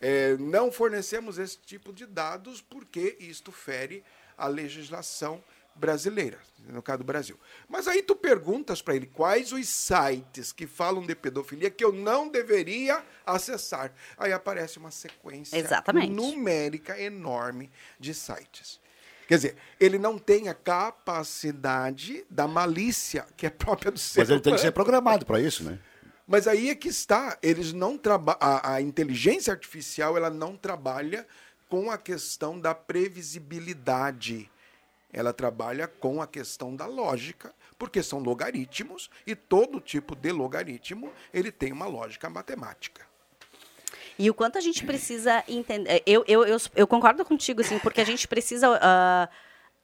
[0.02, 4.04] É, não fornecemos esse tipo de dados porque isto fere
[4.38, 5.44] a legislação
[5.76, 7.38] brasileira, no caso do Brasil.
[7.68, 11.92] Mas aí tu perguntas para ele quais os sites que falam de pedofilia que eu
[11.92, 13.92] não deveria acessar.
[14.18, 16.12] Aí aparece uma sequência Exatamente.
[16.12, 18.80] numérica enorme de sites.
[19.28, 24.30] Quer dizer, ele não tem a capacidade da malícia que é própria do ser Mas
[24.30, 25.80] ele tem que ser programado para isso, né?
[26.28, 31.28] Mas aí é que está, eles não traba a, a inteligência artificial ela não trabalha
[31.70, 34.50] com a questão da previsibilidade.
[35.14, 41.12] Ela trabalha com a questão da lógica, porque são logaritmos e todo tipo de logaritmo
[41.34, 43.06] ele tem uma lógica matemática.
[44.18, 46.02] E o quanto a gente precisa entender.
[46.06, 48.80] Eu, eu, eu, eu concordo contigo, assim, porque a gente precisa.
[48.82, 49.30] ah,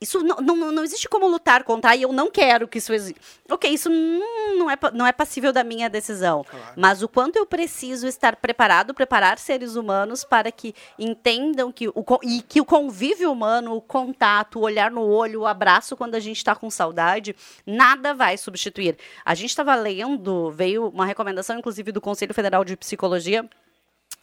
[0.01, 3.21] isso não, não, não existe como lutar contra, e eu não quero que isso exista.
[3.51, 6.43] Ok, isso não, é, não é passível da minha decisão.
[6.75, 11.93] Mas o quanto eu preciso estar preparado, preparar seres humanos para que entendam que o,
[12.23, 16.19] e que o convívio humano, o contato, o olhar no olho, o abraço quando a
[16.19, 18.97] gente está com saudade, nada vai substituir.
[19.23, 23.47] A gente estava lendo, veio uma recomendação, inclusive, do Conselho Federal de Psicologia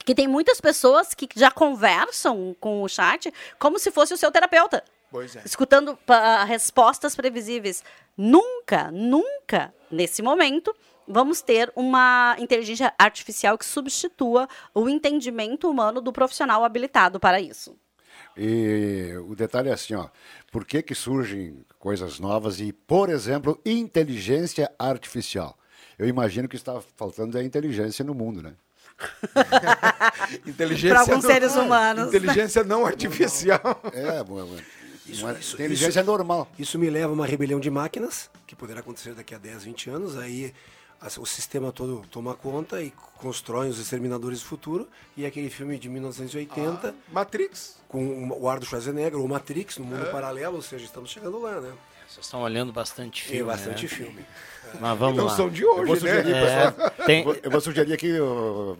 [0.05, 4.33] que tem muitas pessoas que já conversam com o chat como se fosse o seu
[4.33, 4.83] terapeuta.
[5.11, 5.43] Pois é.
[5.45, 5.99] Escutando
[6.47, 7.83] respostas previsíveis.
[8.17, 10.75] Nunca, nunca, nesse momento,
[11.07, 17.77] vamos ter uma inteligência artificial que substitua o entendimento humano do profissional habilitado para isso.
[18.37, 20.09] E o detalhe é assim, ó,
[20.53, 25.57] por que que surgem coisas novas e, por exemplo, inteligência artificial?
[25.99, 28.55] Eu imagino que está faltando a inteligência no mundo, né?
[30.47, 32.09] Inteligência Para alguns não- seres humanos.
[32.09, 33.81] Inteligência não artificial.
[33.93, 34.57] É, bom, bom.
[35.09, 36.49] Isso, Não é- isso, inteligência isso- é normal.
[36.59, 39.89] Isso me leva a uma rebelião de máquinas, que poderá acontecer daqui a 10, 20
[39.91, 40.17] anos.
[40.17, 40.53] Aí
[41.19, 44.89] o sistema todo toma conta e constrói os exterminadores do futuro.
[45.17, 46.95] E aquele filme de 1980.
[47.13, 47.77] Matrix.
[47.89, 50.11] Com o ar do Schwarzenegger, ou Matrix, no mundo É.
[50.13, 51.73] paralelo, ou seja, estamos chegando lá, né?
[52.19, 53.45] Vocês estão olhando bastante É, filme.
[53.53, 53.89] bastante né?
[53.89, 54.27] filme.
[54.81, 55.37] Mas vamos Não lá.
[55.37, 58.13] são de hoje, Eu vou sugerir, É, pessoal, tem- eu vou- eu sugerir aqui,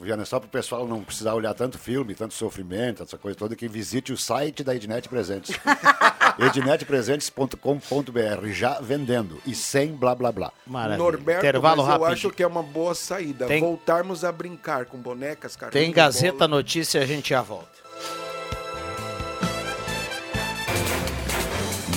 [0.03, 3.57] Viana, só para o pessoal não precisar olhar tanto filme, tanto sofrimento, essa coisa toda,
[3.57, 5.55] que visite o site da Ednet Presentes.
[6.39, 10.53] ednetpresentes.com.br, já vendendo e sem blá blá blá.
[10.99, 12.13] Norberto, Intervalo mas eu rápido.
[12.13, 13.47] acho que é uma boa saída.
[13.47, 16.49] Tem- Voltarmos a brincar com bonecas, carrinho Tem Gazeta bola.
[16.49, 17.79] Notícia, a gente já volta.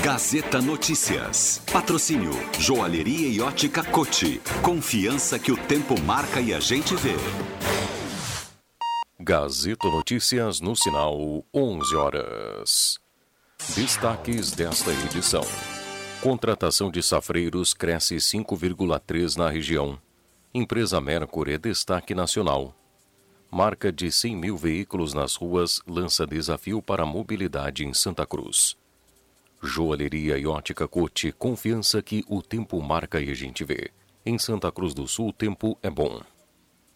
[0.03, 1.61] Gazeta Notícias.
[1.71, 4.41] Patrocínio Joalheria e Ótica Cote.
[4.63, 7.13] Confiança que o tempo marca e a gente vê.
[9.19, 12.99] Gazeta Notícias no sinal 11 horas.
[13.75, 15.43] Destaques desta edição.
[16.19, 19.99] Contratação de safreiros cresce 5,3 na região.
[20.51, 22.73] Empresa Mercury é destaque nacional.
[23.51, 28.80] Marca de 100 mil veículos nas ruas lança desafio para a mobilidade em Santa Cruz.
[29.63, 33.91] Joalheria e ótica Cote, confiança que o tempo marca e a gente vê.
[34.25, 36.19] Em Santa Cruz do Sul, o tempo é bom.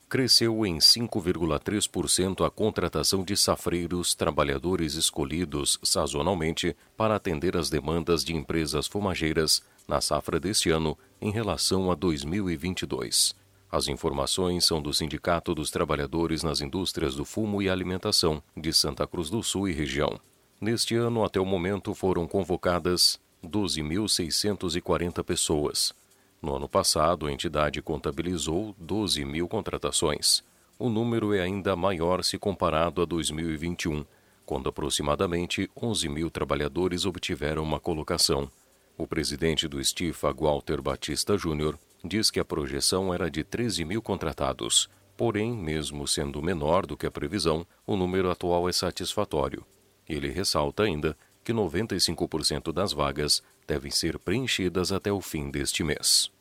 [0.10, 8.36] Cresceu em 5,3% a contratação de safreiros, trabalhadores escolhidos sazonalmente para atender às demandas de
[8.36, 13.36] empresas fumageiras na safra deste ano em relação a 2022.
[13.71, 19.06] As informações são do Sindicato dos Trabalhadores nas Indústrias do Fumo e Alimentação de Santa
[19.06, 20.19] Cruz do Sul e região.
[20.60, 25.94] Neste ano, até o momento, foram convocadas 12.640 pessoas.
[26.41, 30.44] No ano passado, a entidade contabilizou 12 mil contratações.
[30.78, 34.06] O número é ainda maior se comparado a 2021,
[34.46, 38.50] quando aproximadamente 11 mil trabalhadores obtiveram uma colocação.
[38.98, 44.02] O presidente do Estifa, Walter Batista Júnior, diz que a projeção era de 13 mil
[44.02, 44.89] contratados.
[45.18, 49.65] Porém, mesmo sendo menor do que a previsão, o número atual é satisfatório.
[50.08, 56.32] Ele ressalta ainda que 95% das vagas devem ser preenchidas até o fim deste mês.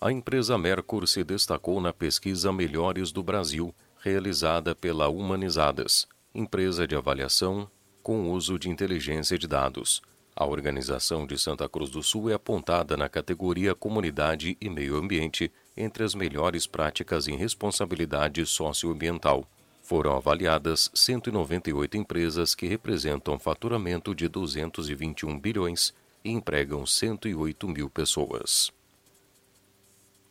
[0.00, 6.96] A empresa Mercur se destacou na pesquisa Melhores do Brasil, realizada pela Humanizadas, empresa de
[6.96, 7.70] avaliação
[8.02, 10.02] com uso de inteligência de dados.
[10.34, 15.52] A organização de Santa Cruz do Sul é apontada na categoria Comunidade e Meio Ambiente
[15.76, 19.46] entre as melhores práticas em responsabilidade socioambiental.
[19.92, 25.92] Foram avaliadas 198 empresas que representam faturamento de 221 bilhões
[26.24, 28.72] e empregam 108 mil pessoas.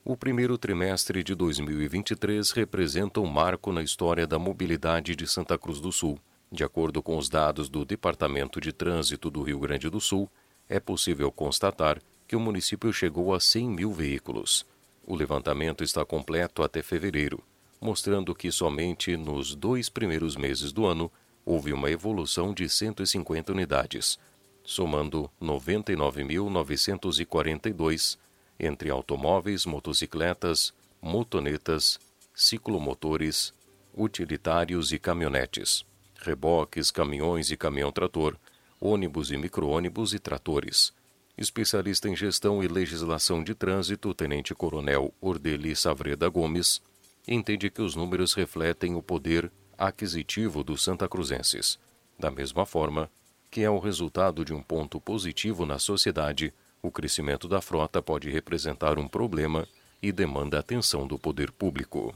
[0.04, 5.80] O primeiro trimestre de 2023 representa um marco na história da mobilidade de Santa Cruz
[5.80, 6.17] do Sul.
[6.52, 10.28] De acordo com os dados do Departamento de Trânsito do Rio Grande do Sul,
[10.67, 14.65] é possível constatar que o município chegou a 100 mil veículos.
[15.06, 17.43] O levantamento está completo até fevereiro,
[17.82, 21.12] mostrando que somente nos dois primeiros meses do ano
[21.44, 24.20] houve uma evolução de 150 unidades,
[24.63, 28.20] somando 99.942
[28.60, 32.00] entre automóveis, motocicletas, motonetas,
[32.36, 33.52] ciclomotores,
[33.98, 35.84] utilitários e caminhonetes,
[36.22, 38.38] reboques, caminhões e caminhão-trator,
[38.80, 40.94] ônibus e micro-ônibus e tratores.
[41.36, 46.80] Especialista em gestão e legislação de trânsito, Tenente Coronel Ordeli Savreda Gomes,
[47.28, 51.80] entende que os números refletem o poder aquisitivo dos santacruzenses,
[52.18, 53.10] da mesma forma
[53.52, 58.30] que é o resultado de um ponto positivo na sociedade, o crescimento da frota pode
[58.30, 59.68] representar um problema
[60.02, 62.16] e demanda atenção do poder público.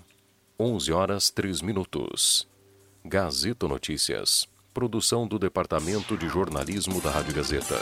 [0.57, 2.47] 11 horas 3 minutos.
[3.03, 4.47] Gazeta Notícias.
[4.73, 7.79] Produção do Departamento de Jornalismo da Rádio Gazeta.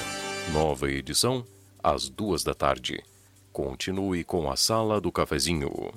[0.52, 1.46] Nova edição,
[1.82, 3.04] às duas da tarde.
[3.52, 5.94] Continue com a Sala do Cafezinho.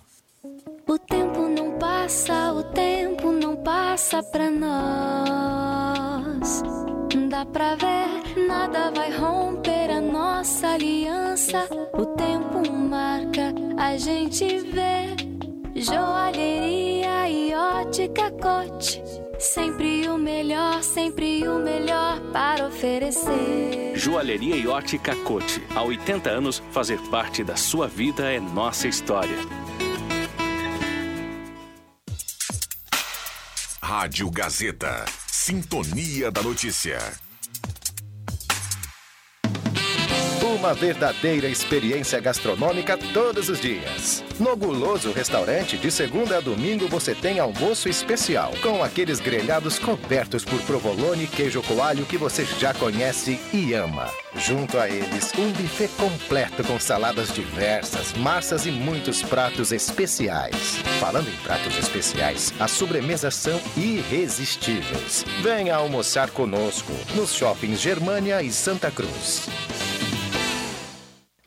[0.96, 4.72] O tempo não passa, o tempo não passa pra nós.
[7.28, 11.68] Dá pra ver, nada vai romper a nossa aliança.
[11.92, 15.14] O tempo marca, a gente vê.
[15.74, 19.02] Joalheria e ótica cote.
[19.38, 23.92] Sempre o melhor, sempre o melhor para oferecer.
[23.94, 25.62] Joalheria e ótica Cote.
[25.74, 29.37] Há 80 anos, fazer parte da sua vida é nossa história.
[33.87, 35.05] Rádio Gazeta.
[35.31, 36.99] Sintonia da Notícia.
[40.57, 44.25] Uma verdadeira experiência gastronômica todos os dias.
[44.40, 50.47] No Guloso Restaurante, de segunda a domingo, você tem almoço especial, com aqueles grelhados cobertos
[50.47, 54.11] por provolone e queijo coalho que você já conhece e ama.
[54.35, 60.78] Junto a eles, um buffet completo com saladas diversas, massas e muitos pratos especiais.
[60.99, 65.22] Falando em pratos especiais, as sobremesas são irresistíveis.
[65.43, 69.49] Venha almoçar conosco nos shoppings Germânia e Santa Cruz.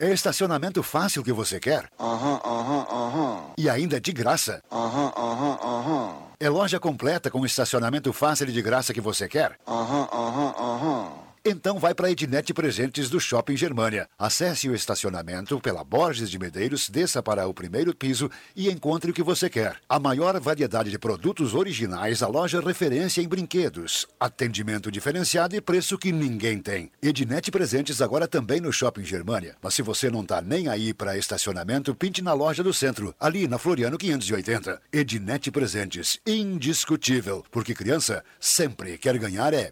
[0.02, 1.89] É estacionamento fácil que você quer?
[2.00, 3.43] Aham, aham, aham.
[3.58, 4.64] E ainda de graça?
[4.72, 6.16] Aham, aham, aham.
[6.39, 9.60] É loja completa com estacionamento fácil e de graça que você quer?
[9.68, 11.12] Aham, aham, aham.
[11.46, 14.10] Então vai para a Ednet Presentes do Shopping Germânia.
[14.18, 19.14] Acesse o estacionamento pela Borges de Medeiros, desça para o primeiro piso e encontre o
[19.14, 19.78] que você quer.
[19.88, 24.06] A maior variedade de produtos originais, a loja referência em brinquedos.
[24.20, 26.92] Atendimento diferenciado e preço que ninguém tem.
[27.02, 29.56] Ednet Presentes agora também no Shopping Germânia.
[29.62, 33.48] Mas se você não tá nem aí para estacionamento, pinte na loja do centro, ali
[33.48, 34.82] na Floriano 580.
[34.92, 39.72] Ednet Presentes, indiscutível, porque criança sempre quer ganhar é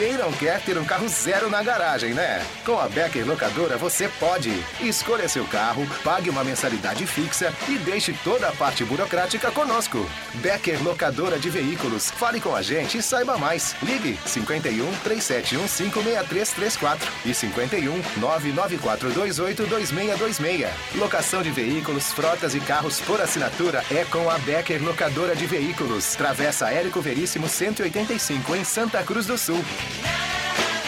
[0.00, 2.42] Quem não quer ter um carro zero na garagem, né?
[2.64, 4.50] Com a Becker Locadora você pode.
[4.80, 10.08] Escolha seu carro, pague uma mensalidade fixa e deixe toda a parte burocrática conosco.
[10.36, 12.10] Becker Locadora de Veículos.
[12.10, 13.76] Fale com a gente e saiba mais.
[13.82, 20.70] Ligue 51 3715 6334 e 51 99428 2626.
[20.94, 26.14] Locação de veículos, frotas e carros por assinatura é com a Becker Locadora de Veículos.
[26.14, 29.62] Travessa Érico Veríssimo 185 em Santa Cruz do Sul.
[30.02, 30.79] na, na, na.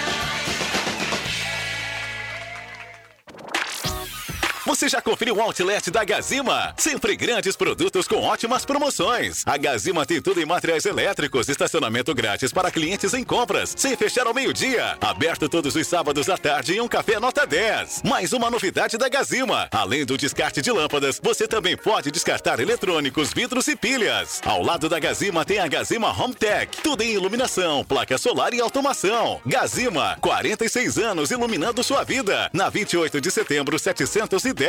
[4.72, 6.72] Você já conferiu o outlet da Gazima?
[6.78, 9.42] Sempre grandes produtos com ótimas promoções.
[9.44, 14.26] A Gazima tem tudo em materiais elétricos, estacionamento grátis para clientes em compras, sem fechar
[14.26, 14.96] ao meio-dia.
[14.98, 18.00] Aberto todos os sábados à tarde em um café nota 10.
[18.02, 19.68] Mais uma novidade da Gazima.
[19.70, 24.40] Além do descarte de lâmpadas, você também pode descartar eletrônicos, vidros e pilhas.
[24.42, 26.78] Ao lado da Gazima tem a Gazima Home Tech.
[26.82, 29.38] Tudo em iluminação, placa solar e automação.
[29.44, 32.48] Gazima, 46 anos iluminando sua vida.
[32.54, 34.61] Na 28 de setembro, 710.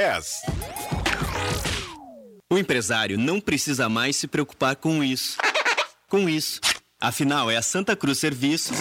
[2.50, 5.38] O empresário não precisa mais se preocupar com isso.
[6.10, 6.60] Com isso.
[7.00, 8.76] Afinal, é a Santa Cruz Serviços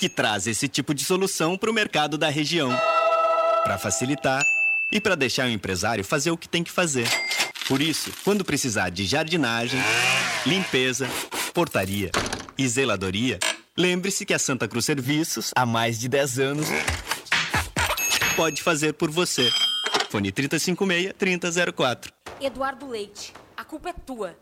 [0.00, 2.76] que traz esse tipo de solução para o mercado da região.
[3.62, 4.42] Para facilitar
[4.90, 7.08] e para deixar o empresário fazer o que tem que fazer.
[7.68, 9.80] Por isso, quando precisar de jardinagem,
[10.44, 11.08] limpeza,
[11.54, 12.10] portaria
[12.58, 13.38] e zeladoria,
[13.78, 16.66] lembre-se que a Santa Cruz Serviços, há mais de 10 anos,
[18.32, 19.50] pode fazer por você.
[20.08, 22.12] Fone 3056-3004.
[22.40, 24.36] Eduardo Leite, a culpa é tua.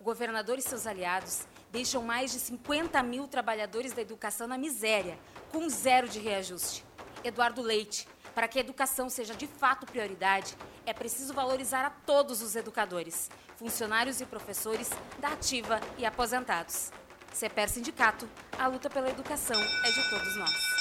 [0.00, 5.18] O governador e seus aliados deixam mais de 50 mil trabalhadores da educação na miséria,
[5.50, 6.84] com zero de reajuste.
[7.22, 12.42] Eduardo Leite, para que a educação seja de fato prioridade, é preciso valorizar a todos
[12.42, 16.90] os educadores, funcionários e professores da ativa e aposentados.
[17.32, 18.28] CEPER Sindicato,
[18.58, 20.75] a luta pela educação é de todos nós.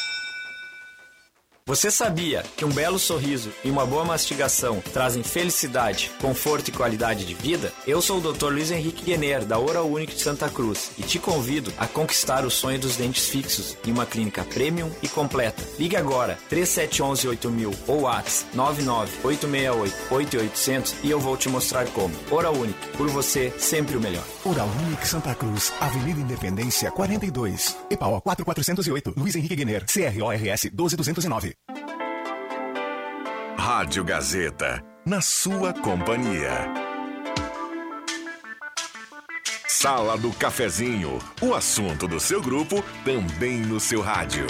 [1.67, 7.25] Você sabia que um belo sorriso e uma boa mastigação trazem felicidade, conforto e qualidade
[7.25, 7.73] de vida?
[7.87, 8.51] Eu sou o Dr.
[8.51, 12.51] Luiz Henrique Guener, da Oral Unique de Santa Cruz, e te convido a conquistar o
[12.51, 15.63] sonho dos dentes fixos em uma clínica premium e completa.
[15.79, 22.13] Ligue agora, 3711-8000 ou WhatsApp 99868-8800 e eu vou te mostrar como.
[22.29, 24.23] Oral Unique, por você, sempre o melhor.
[24.43, 31.54] Oral Unique Santa Cruz, Avenida Independência 42, EPAO 4408, Luiz Henrique Guener, CRORS 12209.
[33.57, 36.71] Rádio Gazeta, na sua companhia.
[39.67, 44.45] Sala do Cafezinho, o assunto do seu grupo também no seu rádio.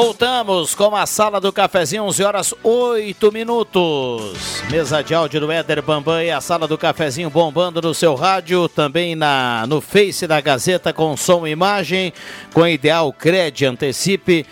[0.00, 4.62] Voltamos com a sala do cafezinho, 11 horas 8 minutos.
[4.70, 8.68] Mesa de áudio do Éder Bambam e a sala do cafezinho bombando no seu rádio,
[8.68, 12.12] também na no Face da Gazeta com som e imagem,
[12.54, 14.46] com Ideal Cred Antecipe.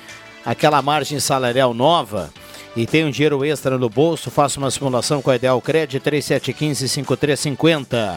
[0.44, 2.32] aquela margem salarial nova
[2.74, 8.16] e tem um dinheiro extra no bolso, faça uma simulação com a Ideal Cred 3715-5350.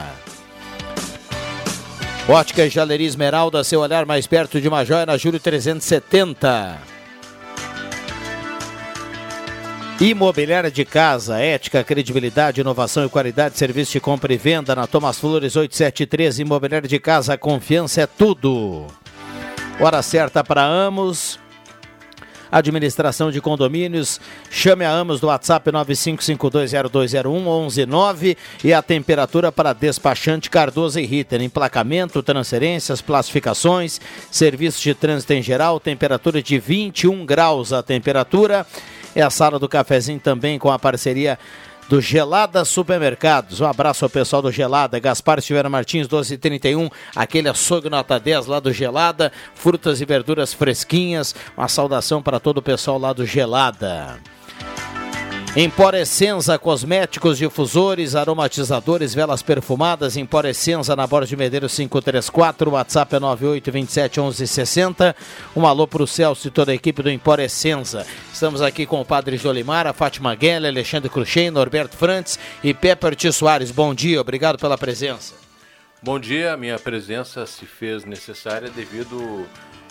[2.27, 6.88] Ótica e Jaleria Esmeralda, seu olhar mais perto de uma joia na Júlio 370.
[10.01, 15.19] Imobiliária de casa, ética, credibilidade, inovação e qualidade, serviço de compra e venda na Thomas
[15.19, 16.39] Flores 873.
[16.39, 18.87] Imobiliária de casa, confiança é tudo.
[19.77, 21.37] Hora certa para Amos.
[22.49, 30.97] Administração de condomínios, chame a Amos do WhatsApp 95520201119 e a temperatura para despachante Cardoso
[30.99, 31.41] e Ritter.
[31.41, 33.99] Emplacamento, transferências, classificações,
[34.31, 38.65] serviços de trânsito em geral, temperatura de 21 graus a temperatura.
[39.15, 41.37] É a sala do cafezinho também com a parceria
[41.89, 43.59] do Gelada Supermercados.
[43.59, 44.99] Um abraço ao pessoal do Gelada.
[44.99, 46.87] Gaspar Silveira Martins, 1231.
[47.15, 49.31] Aquele açougue nota 10 lá do Gelada.
[49.55, 51.35] Frutas e verduras fresquinhas.
[51.57, 54.19] Uma saudação para todo o pessoal lá do Gelada.
[55.55, 65.15] Emporescenza, cosméticos, difusores, aromatizadores, velas perfumadas, Emporescenza na Borda de Medeiros 534, WhatsApp é 98271160.
[65.55, 68.05] Um alô para o Celso e toda a equipe do Emporescenza.
[68.31, 73.31] Estamos aqui com o Padre Jolimar, Fátima Guelli, Alexandre Cruxem, Norberto Frantes e Pepper T.
[73.31, 73.71] Soares.
[73.71, 75.33] Bom dia, obrigado pela presença.
[76.01, 79.47] Bom dia, minha presença se fez necessária devido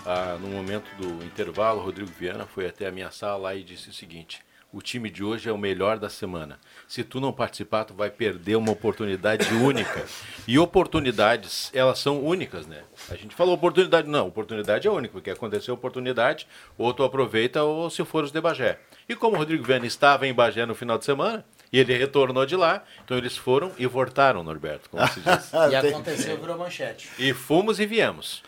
[0.07, 3.93] a, no momento do intervalo, Rodrigo Viana foi até a minha sala e disse o
[3.93, 4.39] seguinte:
[4.73, 6.59] o time de hoje é o melhor da semana.
[6.87, 10.05] Se tu não participar, tu vai perder uma oportunidade única.
[10.47, 12.83] E oportunidades, elas são únicas, né?
[13.11, 16.47] A gente falou oportunidade, não, oportunidade é única, porque aconteceu oportunidade,
[16.77, 18.79] ou tu aproveita ou se for os de Bagé.
[19.09, 22.45] E como o Rodrigo Viana estava em Bagé no final de semana, e ele retornou
[22.47, 25.51] de lá, então eles foram e voltaram, Norberto, como se diz.
[25.71, 27.09] E aconteceu, virou manchete.
[27.19, 28.43] E fomos e viemos.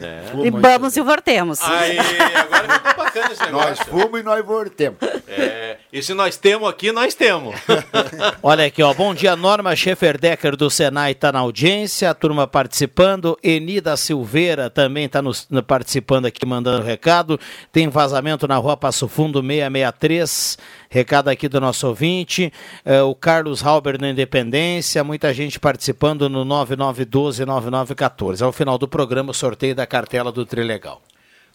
[0.00, 0.22] É.
[0.44, 1.60] E vamos e voltemos.
[1.62, 3.68] Aí, agora ficou bacana esse negócio.
[3.68, 4.98] Nós fomos e nós voltemos.
[5.28, 7.54] É, e se nós temos aqui, nós temos.
[8.42, 8.94] Olha aqui, ó.
[8.94, 13.38] Bom dia, Norma Schefferdecker do Senai está na audiência, a turma participando.
[13.42, 15.20] Enida Silveira também está
[15.66, 17.38] participando aqui, mandando recado.
[17.70, 20.58] Tem vazamento na rua Passo Fundo 663.
[20.92, 22.52] Recado aqui do nosso ouvinte.
[22.84, 25.04] É, o Carlos Halber na Independência.
[25.04, 28.44] Muita gente participando no 9912-9914.
[28.44, 31.00] Ao final do programa, sorteio da cartela do Trilegal.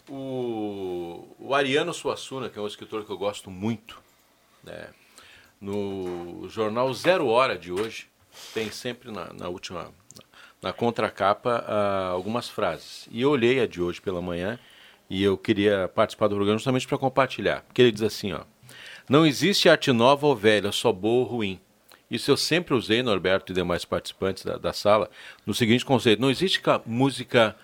[0.08, 3.98] O, o Ariano Suassuna, que é um escritor que eu gosto muito,
[4.64, 4.86] né?
[5.60, 8.08] no jornal Zero Hora de hoje,
[8.54, 9.90] tem sempre na, na última,
[10.62, 13.08] na contracapa, ah, algumas frases.
[13.10, 14.58] E eu olhei a de hoje pela manhã
[15.08, 17.62] e eu queria participar do programa justamente para compartilhar.
[17.62, 18.40] Porque ele diz assim, ó,
[19.08, 21.60] não existe arte nova ou velha, só boa ou ruim.
[22.10, 25.10] Isso eu sempre usei, Norberto e demais participantes da, da sala,
[25.44, 27.56] no seguinte conceito: não existe música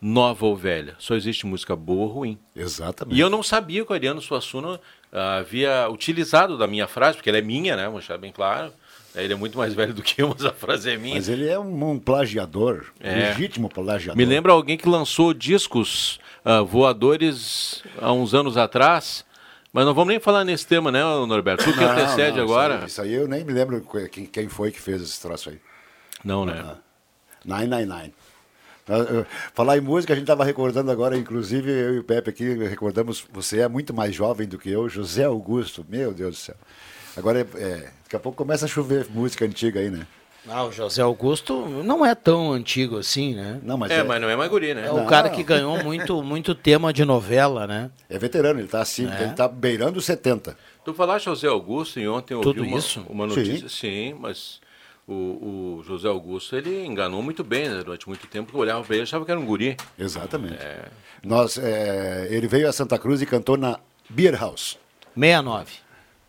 [0.00, 2.38] nova ou velha, só existe música boa ou ruim.
[2.54, 3.16] Exatamente.
[3.16, 4.78] E eu não sabia que o Ariano Suassuna
[5.10, 7.84] ah, havia utilizado da minha frase, porque ela é minha, né?
[7.88, 8.72] Vou deixar bem claro.
[9.14, 11.14] Ele é muito mais velho do que eu, mas a frase é minha.
[11.14, 13.28] Mas ele é um, plagiador, É.
[13.28, 14.16] legítimo plagiador.
[14.16, 19.24] Me lembra alguém que lançou discos ah, voadores há uns anos atrás.
[19.74, 21.64] Mas não vamos nem falar nesse tema, né, Norberto?
[21.64, 22.74] Tu que Não, antecede não, agora.
[22.74, 25.50] Isso aí, isso aí eu nem me lembro quem, quem foi que fez esse troço
[25.50, 25.60] aí.
[26.24, 26.76] Não, né?
[27.44, 28.12] 999.
[28.88, 32.30] Ah, ah, Falar em música, a gente estava recordando agora, inclusive eu e o Pepe
[32.30, 36.40] aqui recordamos, você é muito mais jovem do que eu, José Augusto, meu Deus do
[36.40, 36.56] céu.
[37.16, 40.06] Agora, é, é, daqui a pouco começa a chover música antiga aí, né?
[40.48, 43.60] Ah, o José Augusto não é tão antigo assim, né?
[43.62, 44.86] Não, mas é, mas não é mais guri, né?
[44.86, 47.90] É o cara que ganhou muito, muito tema de novela, né?
[48.10, 49.22] É veterano, ele está assim, É.
[49.22, 50.56] ele tá beirando os 70.
[50.84, 53.06] Tu falaste José Augusto e ontem eu ouvi Tudo uma, isso?
[53.08, 53.68] uma notícia.
[53.70, 54.60] Sim, mas
[55.08, 55.12] o,
[55.78, 58.46] o José Augusto ele enganou muito bem né, durante muito tempo.
[58.46, 59.78] porque Eu olhava para ele e achava que era um guri.
[59.98, 60.62] Exatamente.
[60.62, 60.84] É.
[61.24, 63.78] Nós, é, ele veio a Santa Cruz e cantou na
[64.10, 64.76] Beer House.
[65.14, 65.83] 69.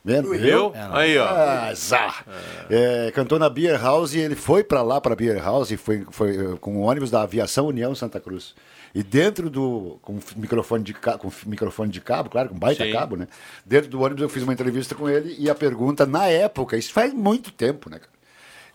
[0.06, 0.30] Vendo?
[0.38, 0.72] Viu?
[0.92, 1.26] Aí, ó.
[1.26, 2.24] Ah, azar.
[2.70, 6.06] É, cantou na Beer House e ele foi para lá, para Beer House, e foi,
[6.12, 8.54] foi eh, com o ônibus da Aviação União Santa Cruz.
[8.94, 9.98] E dentro do.
[10.04, 12.92] com microfone de, com microfone de cabo, claro, com baita Sim.
[12.92, 13.28] cabo, né?
[13.66, 16.94] Dentro do ônibus eu fiz uma entrevista com ele e a pergunta, na época, isso
[16.94, 18.12] faz muito tempo, né, cara?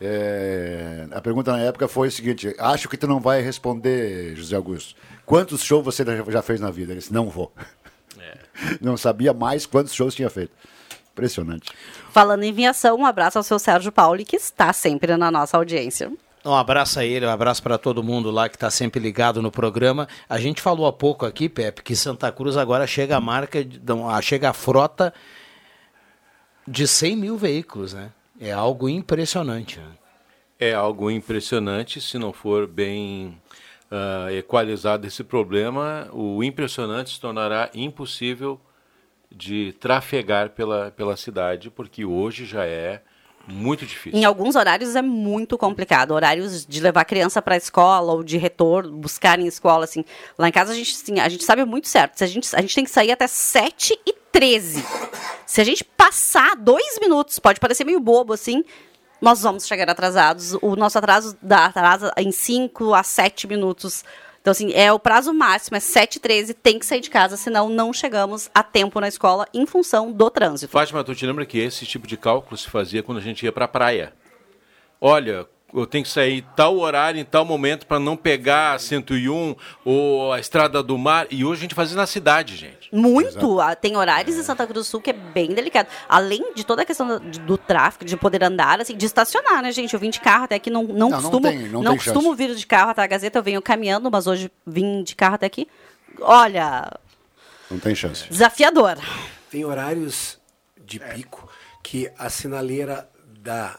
[0.03, 4.57] É, a pergunta na época foi o seguinte: acho que tu não vai responder, José
[4.57, 4.97] Augusto.
[5.25, 6.93] Quantos shows você já- fez na vida?
[6.93, 7.53] Ele disse: não vou.
[8.79, 10.53] Não sabia mais quantos shows tinha feito.
[11.13, 11.73] Impressionante.
[12.13, 16.11] Falando em viação, um abraço ao seu Sérgio Pauli, que está sempre na nossa audiência.
[16.45, 19.51] Um abraço a ele, um abraço para todo mundo lá que está sempre ligado no
[19.51, 20.09] programa.
[20.29, 23.59] A gente falou há pouco aqui, Pepe, que Santa Cruz agora chega a marca,
[24.23, 25.13] chega a frota
[26.67, 28.11] de 100 mil veículos, né?
[28.41, 29.79] É algo impressionante.
[29.79, 29.87] né?
[30.59, 33.39] É algo impressionante se não for bem
[33.91, 38.59] ah, equalizado esse problema, o impressionante se tornará impossível
[39.31, 43.03] de trafegar pela, pela cidade, porque hoje já é
[43.47, 44.19] muito difícil.
[44.19, 46.13] Em alguns horários é muito complicado.
[46.13, 50.05] Horários de levar criança para a escola ou de retorno, buscar em escola, assim.
[50.39, 52.17] Lá em casa a gente, assim, a gente sabe muito certo.
[52.17, 54.85] Se a, gente, a gente tem que sair até 7 e 13.
[55.47, 58.65] Se a gente passar dois minutos, pode parecer meio bobo, assim,
[59.21, 60.55] nós vamos chegar atrasados.
[60.63, 61.73] O nosso atraso dá
[62.17, 64.05] em 5 a 7 minutos.
[64.51, 67.37] Então, assim, é o prazo máximo, é 7 e 13, tem que sair de casa,
[67.37, 70.73] senão não chegamos a tempo na escola em função do trânsito.
[70.73, 73.53] Fátima, tu te lembra que esse tipo de cálculo se fazia quando a gente ia
[73.53, 74.13] para a praia?
[75.01, 79.55] Olha, eu tenho que sair tal horário, em tal momento, para não pegar a 101
[79.85, 81.27] ou a Estrada do Mar.
[81.31, 82.89] E hoje a gente faz isso na cidade, gente.
[82.93, 83.61] Muito.
[83.61, 85.89] Ah, Tem horários em Santa Cruz do Sul que é bem delicado.
[86.09, 89.71] Além de toda a questão do, do tráfego, de poder andar, assim, de estacionar, né,
[89.73, 89.95] gente?
[89.95, 92.23] Eu vim de carro até aqui, não, não, Não, não costumo, tem- não tem costumo
[92.31, 92.37] chance.
[92.37, 95.47] vir de carro até a Gazeta, eu venho caminhando, mas hoje vim de carro até
[95.47, 95.69] aqui.
[96.21, 96.91] Olha,
[97.71, 98.29] Não tem chance.
[98.29, 98.97] desafiador.
[99.51, 100.39] Tem horários
[100.85, 101.49] de pico
[101.83, 103.09] que a sinaleira
[103.41, 103.79] da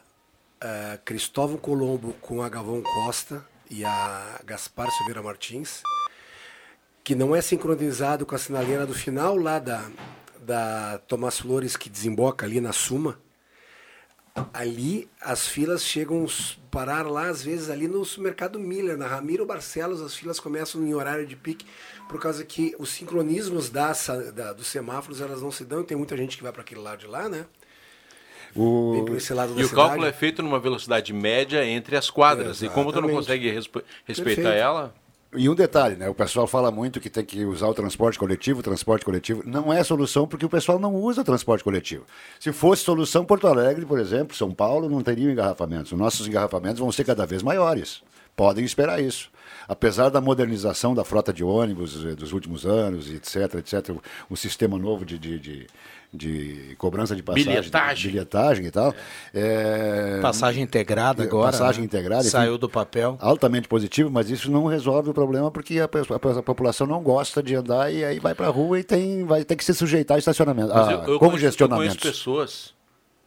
[0.62, 5.82] ah, Cristóvão Colombo com a Gavão Costa e a Gaspar Silveira Martins,
[7.04, 9.90] que não é sincronizado com a sinaleira do final lá da,
[10.42, 13.20] da Tomás Flores, que desemboca ali na Suma.
[14.54, 16.26] Ali as filas chegam
[16.70, 20.94] parar lá, às vezes, ali no supermercado Miller, na Ramiro Barcelos, as filas começam em
[20.94, 21.66] horário de pique,
[22.08, 23.92] por causa que os sincronismos da,
[24.34, 26.80] da- dos semáforos elas não se dão, e tem muita gente que vai para aquele
[26.80, 27.46] lado de lá, né?
[28.56, 29.06] O...
[29.08, 29.70] E o cidade.
[29.70, 32.62] cálculo é feito numa velocidade média entre as quadras.
[32.62, 34.62] E como tu não consegue respe- respeitar Perfeito.
[34.62, 34.94] ela,
[35.34, 36.10] E um detalhe, né?
[36.10, 39.72] O pessoal fala muito que tem que usar o transporte coletivo, o transporte coletivo não
[39.72, 42.04] é solução porque o pessoal não usa transporte coletivo.
[42.40, 45.92] Se fosse solução, Porto Alegre, por exemplo, São Paulo, não teriam engarrafamentos.
[45.94, 48.04] Os nossos engarrafamentos vão ser cada vez maiores.
[48.36, 49.30] Podem esperar isso.
[49.68, 54.02] Apesar da modernização da frota de ônibus eh, dos últimos anos, etc, etc, o,
[54.34, 55.68] o sistema novo de, de, de,
[56.14, 58.12] de cobrança de passagem, Bilhetagem.
[58.12, 58.94] bilhetagem e tal.
[59.34, 61.86] é, Passagem integrada agora, Passagem né?
[61.86, 62.24] integrada.
[62.24, 63.18] Saiu enfim, do papel.
[63.22, 67.42] Altamente positivo, mas isso não resolve o problema porque a, a- a população não gosta
[67.42, 70.16] de andar e aí vai para a rua e tem, vai ter que se sujeitar
[70.16, 71.68] a estacionamento, Mas a eu, eu conheço, eu
[72.12, 72.74] pessoas,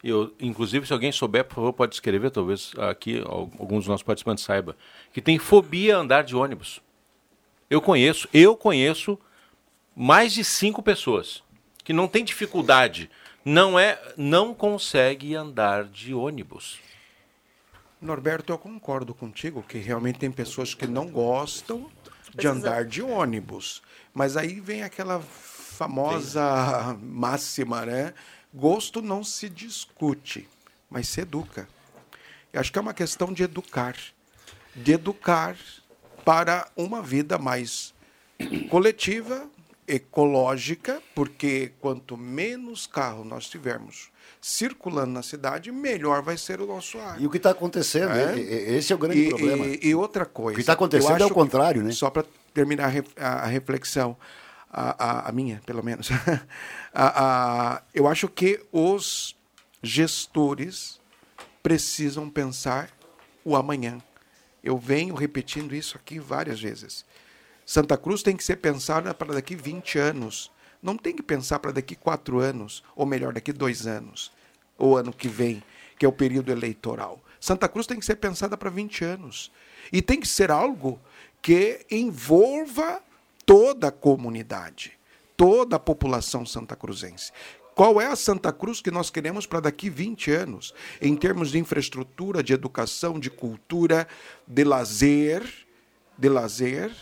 [0.02, 4.02] eu, inclusive se alguém souber, por favor, pode escrever, talvez aqui al- alguns dos nossos
[4.02, 4.74] participantes saibam,
[5.10, 6.82] que tem fobia a andar de ônibus.
[7.70, 9.18] Eu conheço, eu conheço
[9.96, 11.42] mais de cinco pessoas
[11.84, 13.10] que não tem dificuldade,
[13.44, 16.80] não é, não consegue andar de ônibus.
[18.00, 21.90] Norberto, eu concordo contigo que realmente tem pessoas que não gostam
[22.34, 23.82] de andar de ônibus.
[24.12, 28.14] Mas aí vem aquela famosa máxima, né?
[28.52, 30.48] Gosto não se discute,
[30.88, 31.68] mas se educa.
[32.52, 33.96] Eu acho que é uma questão de educar.
[34.74, 35.56] De educar
[36.24, 37.92] para uma vida mais
[38.70, 39.48] coletiva,
[39.86, 44.10] ecológica, porque quanto menos carro nós tivermos
[44.40, 47.20] circulando na cidade, melhor vai ser o nosso ar.
[47.20, 48.38] E o que está acontecendo, É.
[48.40, 49.66] esse é o grande E- problema.
[49.66, 50.52] E, e outra coisa.
[50.52, 51.92] O que está acontecendo é o contrário, que- né?
[51.94, 54.16] Só para terminar a, ref- a- a reflexão,
[54.70, 56.08] a, a- a minha, pelo menos.
[56.92, 59.36] A- eu acho que os
[59.82, 61.00] gestores
[61.62, 62.90] precisam pensar
[63.44, 63.98] o amanhã.
[64.62, 67.04] Eu venho repetindo isso aqui várias vezes.
[67.66, 70.50] Santa Cruz tem que ser pensada para daqui 20 anos.
[70.82, 74.30] Não tem que pensar para daqui quatro anos, ou melhor, daqui dois anos,
[74.76, 75.62] ou ano que vem,
[75.98, 77.22] que é o período eleitoral.
[77.40, 79.50] Santa Cruz tem que ser pensada para 20 anos.
[79.92, 80.98] E tem que ser algo
[81.40, 83.02] que envolva
[83.46, 84.92] toda a comunidade,
[85.36, 87.32] toda a população santacruzense.
[87.74, 91.58] Qual é a Santa Cruz que nós queremos para daqui 20 anos, em termos de
[91.58, 94.06] infraestrutura, de educação, de cultura,
[94.46, 95.42] de lazer,
[96.16, 96.92] de lazer,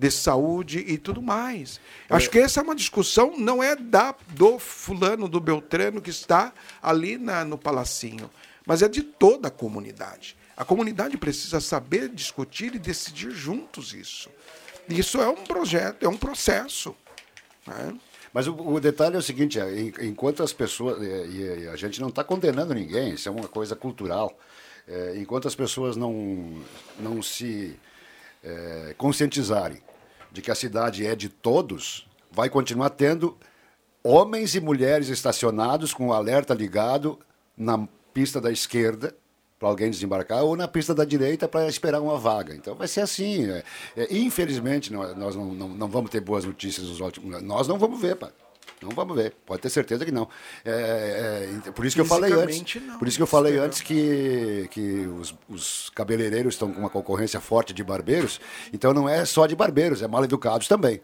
[0.00, 1.78] de saúde e tudo mais.
[2.08, 6.54] Acho que essa é uma discussão, não é da do fulano, do Beltrano que está
[6.82, 8.30] ali na, no palacinho,
[8.66, 10.34] mas é de toda a comunidade.
[10.56, 14.30] A comunidade precisa saber discutir e decidir juntos isso.
[14.88, 16.96] Isso é um projeto, é um processo.
[17.66, 17.94] né?
[18.32, 21.68] Mas o, o detalhe é o seguinte, é, en- enquanto as pessoas, e, e- e
[21.68, 24.38] a gente não está condenando ninguém, isso é uma coisa cultural,
[24.88, 26.62] é, enquanto as pessoas não,
[26.98, 27.76] não se
[28.42, 29.82] é, conscientizarem
[30.32, 33.36] de que a cidade é de todos, vai continuar tendo
[34.02, 37.18] homens e mulheres estacionados com o alerta ligado
[37.56, 39.14] na pista da esquerda
[39.58, 42.54] para alguém desembarcar ou na pista da direita para esperar uma vaga.
[42.54, 43.50] Então vai ser assim.
[43.50, 43.62] é.
[43.94, 48.00] É, infelizmente, nós, não, não, não vamos ter boas notícias nos últimos Nós não vamos
[48.00, 48.32] ver, pá.
[48.82, 49.34] Não vamos ver.
[49.44, 50.28] Pode ter certeza que não.
[50.64, 52.82] É, é, por isso que eu falei antes.
[52.82, 52.98] Não.
[52.98, 57.40] Por isso que eu falei antes que, que os, os cabeleireiros estão com uma concorrência
[57.40, 58.40] forte de barbeiros.
[58.72, 61.00] Então não é só de barbeiros, é mal educados também.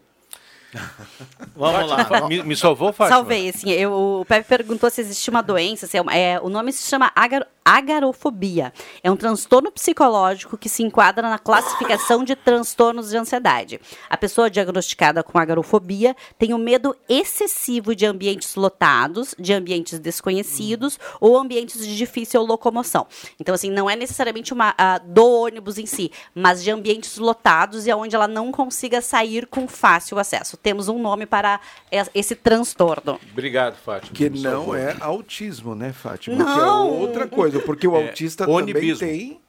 [1.55, 2.27] Vamos lá.
[2.27, 3.17] Me, me salvou, Fátima?
[3.17, 6.87] Salvei, assim, eu, o Pepe perguntou se existe uma doença, se é, o nome se
[6.87, 8.71] chama agar, agarofobia.
[9.03, 13.81] É um transtorno psicológico que se enquadra na classificação de transtornos de ansiedade.
[14.09, 20.97] A pessoa diagnosticada com agarofobia tem o medo excessivo de ambientes lotados, de ambientes desconhecidos
[21.19, 23.05] ou ambientes de difícil locomoção.
[23.39, 27.85] Então, assim, não é necessariamente uma ah, do ônibus em si, mas de ambientes lotados
[27.85, 30.55] e onde ela não consiga sair com fácil acesso.
[30.55, 31.59] Temos um nome para
[31.91, 33.19] es- esse transtorno.
[33.31, 34.13] Obrigado, Fátima.
[34.15, 36.37] Que não é autismo, né, Fátima?
[36.37, 36.53] Não.
[36.53, 38.99] Que é outra coisa, porque o É autista onibismo.
[38.99, 39.41] também tem.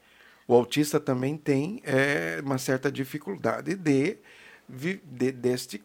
[0.47, 4.17] O autista também tem é, uma certa dificuldade de,
[4.67, 5.81] de deste.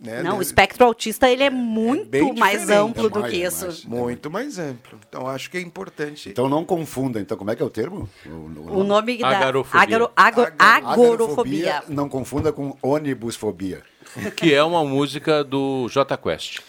[0.00, 3.46] Né, Não, o espectro autista ele é muito bem mais amplo do mais, que é
[3.48, 3.64] isso.
[3.66, 3.84] mais.
[3.84, 4.96] Muito mais amplo.
[5.08, 6.28] Então acho que é importante.
[6.28, 7.20] Então não confunda.
[7.20, 8.08] Então como é que é o termo?
[8.24, 9.80] O, O nome da Agarofobia.
[9.82, 11.82] agaro- ago- agorofobia.
[11.88, 13.82] Não confunda com ônibusfobia.
[14.36, 16.60] Que é uma música do J Quest.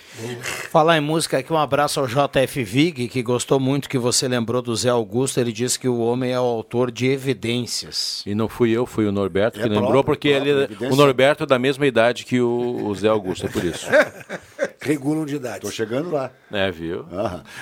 [0.70, 4.62] Falar em música aqui, um abraço ao JF Vig, que gostou muito que você lembrou
[4.62, 5.40] do Zé Augusto.
[5.40, 8.24] Ele disse que o homem é o autor de evidências.
[8.26, 10.94] E não fui eu, foi o Norberto É que lembrou, próprio, porque próprio, ele, evidência.
[10.94, 13.88] o Norberto é da mesma idade que o, o Zé Augusto, é por isso.
[14.82, 15.62] Regulam de idade.
[15.62, 16.32] Tô chegando lá.
[16.52, 17.06] É, viu?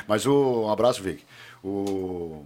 [0.07, 1.23] Mas o, um abraço, Vic.
[1.63, 2.43] O...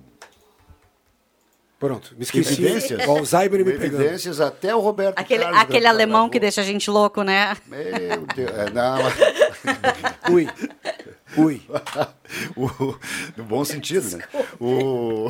[1.82, 2.64] Pronto, me esqueci.
[2.64, 3.06] Evidências?
[3.08, 4.04] O Alzheimer me pegando.
[4.04, 7.58] Evidências até o Roberto Aquele, Carlos aquele alemão que deixa a gente louco, né?
[7.66, 8.52] Meu Deus.
[8.52, 9.00] É, não.
[10.32, 10.48] Ui.
[11.36, 11.60] Ui.
[12.56, 12.70] o,
[13.36, 14.24] no bom sentido, né?
[14.60, 15.28] O...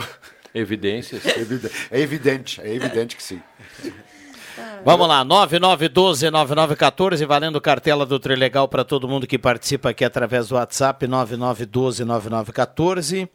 [0.53, 1.23] Evidências?
[1.89, 3.41] É evidente, é evidente que sim.
[4.83, 10.55] Vamos lá, 9912-9914, valendo cartela do Trilegal para todo mundo que participa aqui através do
[10.55, 13.29] WhatsApp, 9912-9914.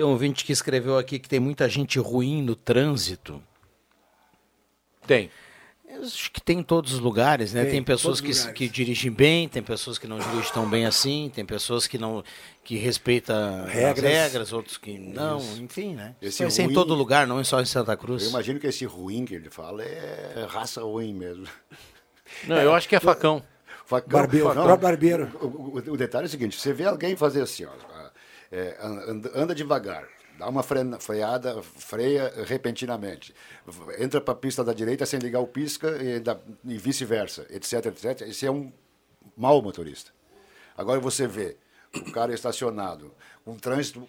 [0.00, 3.42] Tem um ouvinte que escreveu aqui que tem muita gente ruim no trânsito.
[5.06, 5.30] Tem.
[5.86, 7.64] Eu Acho que tem em todos os lugares, né?
[7.64, 11.30] Tem, Tem, pessoas que, que dirigem bem, tem pessoas que não dirigem tão bem assim,
[11.34, 12.24] tem pessoas que não
[12.64, 14.04] que respeitam Regras.
[14.06, 15.60] as regras, outros que não, Isso.
[15.60, 16.14] enfim, né?
[16.22, 18.22] Esse Isso vai ser em ruim- todo lugar, não é só em Santa Cruz.
[18.22, 21.46] Eu imagino que esse ruim que ele fala é raça ruim mesmo.
[22.48, 23.42] Não, eu acho que é facão.
[23.84, 24.76] Facão, Barbeiro, facão.
[24.78, 25.30] barbeiro.
[25.42, 27.70] O, o- o detalhe é o seguinte: você vê alguém fazer assim, ó,
[28.50, 33.34] é, anda, anda devagar, dá uma freada, freia repentinamente,
[33.98, 38.28] entra para a pista da direita sem ligar o pisca e, e vice-versa, etc, etc.
[38.28, 38.72] Esse é um
[39.36, 40.10] mau motorista.
[40.76, 41.56] Agora você vê
[41.94, 43.12] o cara estacionado,
[43.46, 44.08] um trânsito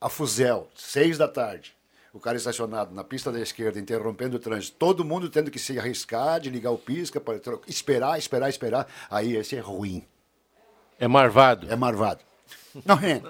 [0.00, 1.74] a fuzel, seis da tarde.
[2.12, 5.78] O cara estacionado na pista da esquerda, interrompendo o trânsito, todo mundo tendo que se
[5.78, 8.86] arriscar de ligar o pisca, para esperar, esperar, esperar.
[9.10, 10.04] Aí esse é ruim.
[10.98, 11.72] É marvado.
[11.72, 12.20] É marvado.
[12.84, 13.22] Não é.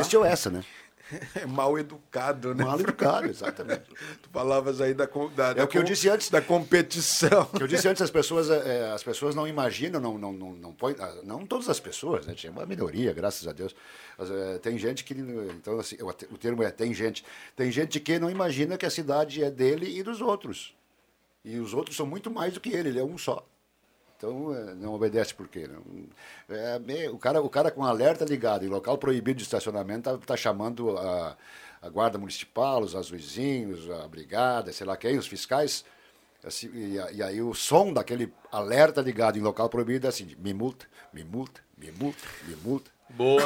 [0.00, 0.64] Este ou essa, né?
[1.34, 2.64] É mal educado, né?
[2.64, 3.82] Mal educado, exatamente.
[4.22, 6.30] tu falavas aí da, da, É o que eu disse antes.
[6.30, 7.46] da competição.
[7.46, 10.72] que eu disse antes, as pessoas, é, as pessoas não imaginam, não, não, não, não,
[10.72, 12.34] põe, ah, não todas as pessoas, né?
[12.34, 13.74] Tinha uma minoria, graças a Deus.
[14.16, 17.24] Mas, é, tem gente que, então assim, o, o termo é tem gente,
[17.56, 20.74] tem gente que não imagina que a cidade é dele e dos outros.
[21.44, 23.44] E os outros são muito mais do que ele, ele é um só.
[24.20, 25.66] Então, é, não obedece por quê?
[25.66, 25.82] Não,
[26.54, 30.36] é, me- o, cara, o cara com alerta ligado em local proibido de estacionamento está
[30.36, 31.34] chamando a,
[31.80, 35.86] a guarda municipal, os azuizinhos, a brigada, sei lá quem, os fiscais.
[36.44, 40.52] assim, e, e aí o som daquele alerta ligado em local proibido é assim, me
[40.52, 42.90] multa, me multa, me multa, me multa.
[43.08, 43.40] Boa.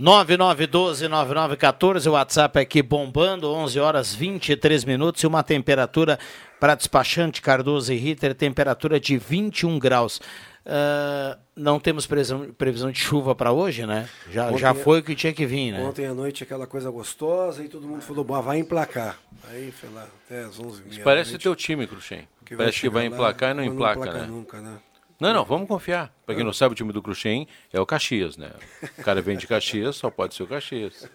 [0.00, 6.18] 9912-9914, o WhatsApp aqui bombando, 11 horas 23 minutos e uma temperatura
[6.58, 10.20] para despachante Cardoso e Ritter, temperatura de 21 graus.
[10.64, 14.08] Ah, não temos previsão, previsão de chuva para hoje, né?
[14.30, 15.82] Já, Ontem- já foi o que tinha que vir, né?
[15.82, 19.18] Ontem à noite aquela coisa gostosa e todo mundo falou, "Bah, vai emplacar.
[19.50, 22.28] Aí foi lá até as 11 Isso parece teu time, Cruxem.
[22.56, 24.26] Parece que vai lá, emplacar e não mas não emplaca, emplaca né?
[24.26, 24.76] nunca, né?
[25.22, 26.12] Não, não, vamos confiar.
[26.26, 28.50] Pra quem não sabe, o time do Cruxem é o Caxias, né?
[28.98, 31.08] O cara vem de Caxias, só pode ser o Caxias.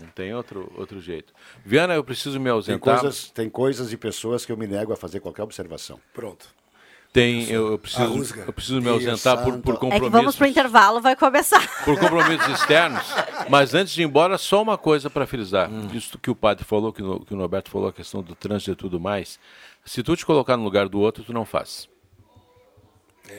[0.00, 1.32] Não tem outro, outro jeito.
[1.64, 3.00] Viana, eu preciso me Tem ausentar.
[3.00, 6.00] coisas, tem coisas e pessoas que eu me nego a fazer qualquer observação.
[6.14, 6.48] Pronto.
[7.12, 9.86] Tem, eu, eu preciso, eu preciso me ausentar por, por santo.
[9.88, 10.36] É que vamos compromissos.
[10.36, 11.60] pro intervalo, vai começar.
[11.84, 13.04] por compromissos externos.
[13.50, 15.70] Mas antes de ir embora, só uma coisa para frisar.
[15.94, 18.70] Isso que o padre falou, que, no- que o Norberto falou, a questão do trânsito
[18.72, 19.38] e tudo mais.
[19.84, 21.86] Se tu te colocar no lugar do outro, tu não faz.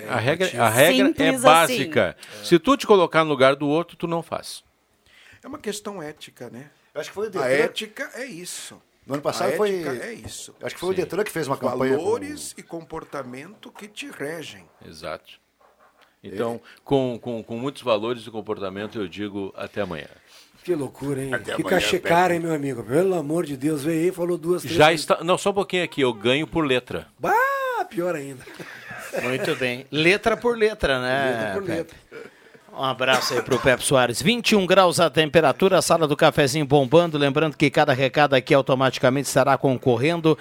[0.10, 2.16] A regra, a regra é básica.
[2.44, 4.64] Se tu te colocar no lugar do outro, tu não faz.
[5.44, 6.70] É uma questão ética, né?
[6.94, 8.82] Eu acho que foi o A Detran- ética é isso.
[9.06, 9.74] No ano passado a foi.
[9.82, 10.56] ética é isso.
[10.62, 11.98] Acho que foi o Detran que fez uma campanha.
[11.98, 14.64] com- Valores e comportamento que te regem.
[14.86, 15.42] Exato.
[16.24, 20.08] Então, com, com, com muitos valores e comportamento, eu digo até amanhã.
[20.64, 21.34] Que loucura, hein?
[21.34, 22.00] Até Pepe.
[22.00, 22.82] cara, hein, meu amigo?
[22.82, 25.02] Pelo amor de Deus, veio aí e falou duas, três Já vezes.
[25.02, 25.22] está.
[25.22, 27.08] Não, só um pouquinho aqui, eu ganho por letra.
[27.22, 28.46] Ah, pior ainda.
[29.22, 29.86] Muito bem.
[29.92, 31.32] Letra por letra, né?
[31.32, 31.96] Letra por letra.
[32.76, 34.20] Um abraço aí pro Pepe Soares.
[34.22, 37.20] 21 graus a temperatura, sala do cafezinho bombando.
[37.20, 40.38] Lembrando que cada recado aqui automaticamente estará concorrendo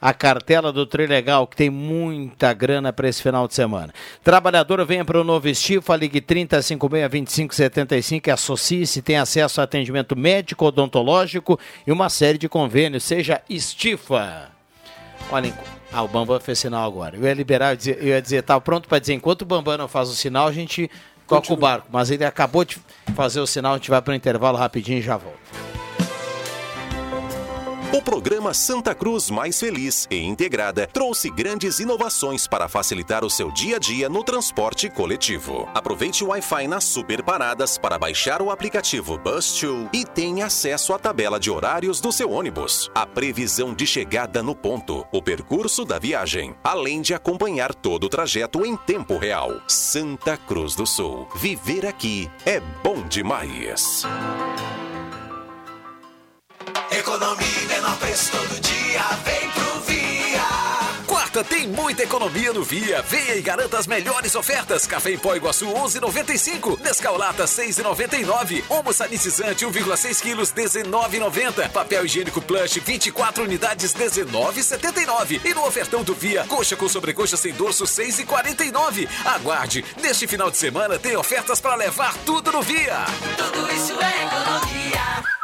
[0.00, 3.94] à cartela do Trilegal, que tem muita grana para esse final de semana.
[4.22, 10.66] Trabalhador, venha para o novo Estifa, ligue 3056-2575 e associe-se, tem acesso a atendimento médico,
[10.66, 13.04] odontológico e uma série de convênios.
[13.04, 14.50] Seja Estifa.
[15.30, 15.54] Olha,
[15.94, 17.16] ah, o Bambam fez sinal agora.
[17.16, 19.44] Eu ia liberar, eu ia dizer, eu ia dizer tá pronto para dizer, enquanto o
[19.44, 20.90] Bambam não faz o sinal, a gente
[21.28, 21.86] toca o barco.
[21.92, 22.78] Mas ele acabou de
[23.14, 25.73] fazer o sinal, a gente vai para o intervalo rapidinho e já volta.
[27.94, 33.52] O programa Santa Cruz Mais Feliz e Integrada trouxe grandes inovações para facilitar o seu
[33.52, 35.68] dia a dia no transporte coletivo.
[35.72, 40.98] Aproveite o Wi-Fi nas super paradas para baixar o aplicativo Bus2 e tenha acesso à
[40.98, 45.96] tabela de horários do seu ônibus, a previsão de chegada no ponto, o percurso da
[45.96, 49.60] viagem, além de acompanhar todo o trajeto em tempo real.
[49.68, 51.28] Santa Cruz do Sul.
[51.36, 54.02] Viver aqui é bom demais.
[57.04, 61.04] Economia e menor preço todo dia, vem pro Via.
[61.06, 63.02] Quarta tem muita economia no Via.
[63.02, 64.86] Venha e garanta as melhores ofertas.
[64.86, 66.80] Café em pó Iguaçu 11,95.
[66.80, 68.64] Nescau Lata 6,99.
[68.70, 71.68] Homo sanitizante 1,6 quilos 19,90.
[71.68, 75.44] Papel higiênico Plush 24 unidades 19,79.
[75.44, 79.06] E no ofertão do Via, coxa com sobrecoxa sem dorso 6,49.
[79.26, 79.84] Aguarde.
[80.00, 83.04] Neste final de semana tem ofertas para levar tudo no Via.
[83.36, 85.43] Tudo isso é economia.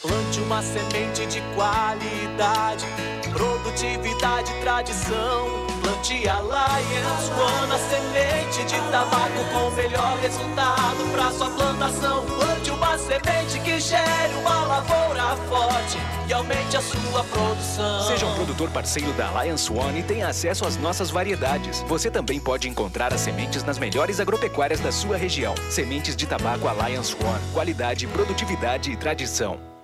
[0.00, 2.84] Plante uma semente de qualidade,
[3.32, 5.75] produtividade, tradição.
[5.86, 12.26] Plante Alliance One, a semente de tabaco com melhor resultado para sua plantação.
[12.26, 15.96] Plante uma semente que gere uma lavoura forte
[16.28, 18.02] e aumente a sua produção.
[18.08, 21.84] Seja um produtor parceiro da Alliance One e tenha acesso às nossas variedades.
[21.86, 25.54] Você também pode encontrar as sementes nas melhores agropecuárias da sua região.
[25.70, 27.52] Sementes de tabaco Alliance One.
[27.54, 29.75] Qualidade, produtividade e tradição.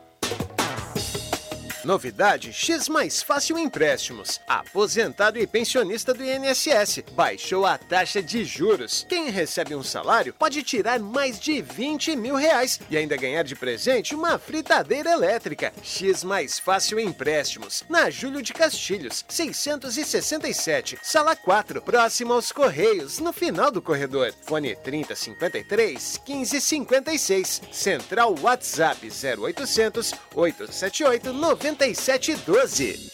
[1.85, 4.41] Novidade X Mais Fácil Empréstimos.
[4.47, 9.05] Aposentado e pensionista do INSS baixou a taxa de juros.
[9.09, 13.57] Quem recebe um salário pode tirar mais de 20 mil reais e ainda ganhar de
[13.57, 15.73] presente uma fritadeira elétrica.
[15.83, 17.83] X Mais Fácil Empréstimos.
[17.89, 24.33] Na Júlio de Castilhos, 667, sala 4, próximo aos Correios, no final do corredor.
[24.43, 27.63] Fone 3053 1556.
[27.73, 31.33] Central WhatsApp 0800 878
[31.73, 33.11] 9712.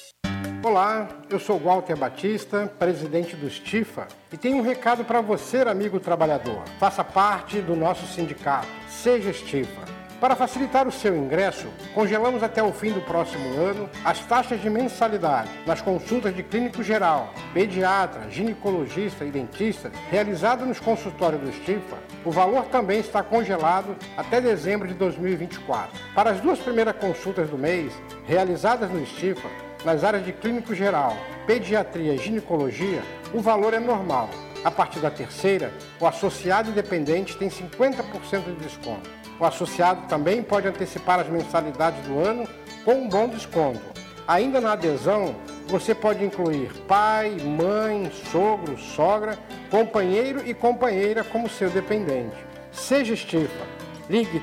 [0.64, 6.00] Olá, eu sou Walter Batista, presidente do Stifa, e tenho um recado para você, amigo
[6.00, 6.64] trabalhador.
[6.80, 8.66] Faça parte do nosso sindicato.
[8.88, 9.97] Seja Stifa.
[10.20, 14.68] Para facilitar o seu ingresso, congelamos até o fim do próximo ano as taxas de
[14.68, 21.98] mensalidade nas consultas de clínico geral, pediatra, ginecologista e dentista realizadas nos consultórios do Stifa.
[22.24, 25.96] O valor também está congelado até dezembro de 2024.
[26.16, 27.92] Para as duas primeiras consultas do mês,
[28.26, 29.48] realizadas no Stifa,
[29.84, 31.16] nas áreas de clínico geral,
[31.46, 33.02] pediatria e ginecologia,
[33.32, 34.28] o valor é normal.
[34.64, 39.17] A partir da terceira, o associado independente tem 50% de desconto.
[39.40, 42.48] O associado também pode antecipar as mensalidades do ano
[42.84, 43.80] com um bom desconto.
[44.26, 45.36] Ainda na adesão,
[45.68, 49.38] você pode incluir pai, mãe, sogro, sogra,
[49.70, 52.36] companheiro e companheira como seu dependente.
[52.72, 53.66] Seja Estifa.
[54.10, 54.40] Ligue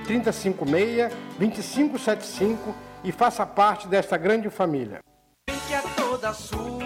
[1.39, 2.57] 3056-2575
[3.03, 4.99] e faça parte desta grande família.
[5.67, 6.85] que é toda sua.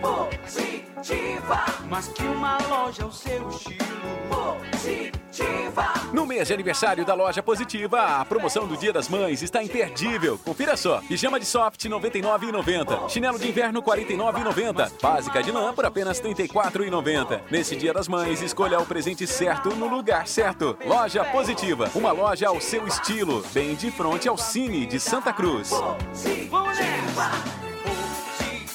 [0.00, 0.89] Positivo.
[1.00, 1.64] Positiva.
[1.88, 3.80] Mas que uma loja o seu estilo.
[4.28, 5.94] Positiva.
[6.12, 10.38] No mês de aniversário da loja Positiva, a promoção do Dia das Mães está imperdível.
[10.38, 15.72] Confira só: pijama de soft R$ 99,90, chinelo de inverno R$ 49,90, básica de lã
[15.72, 17.40] por apenas R$ 34,90.
[17.50, 20.76] Nesse Dia das Mães, escolha o presente certo no lugar certo.
[20.84, 25.70] Loja Positiva, uma loja ao seu estilo, bem de frente ao Cine de Santa Cruz.
[25.70, 27.30] Positiva.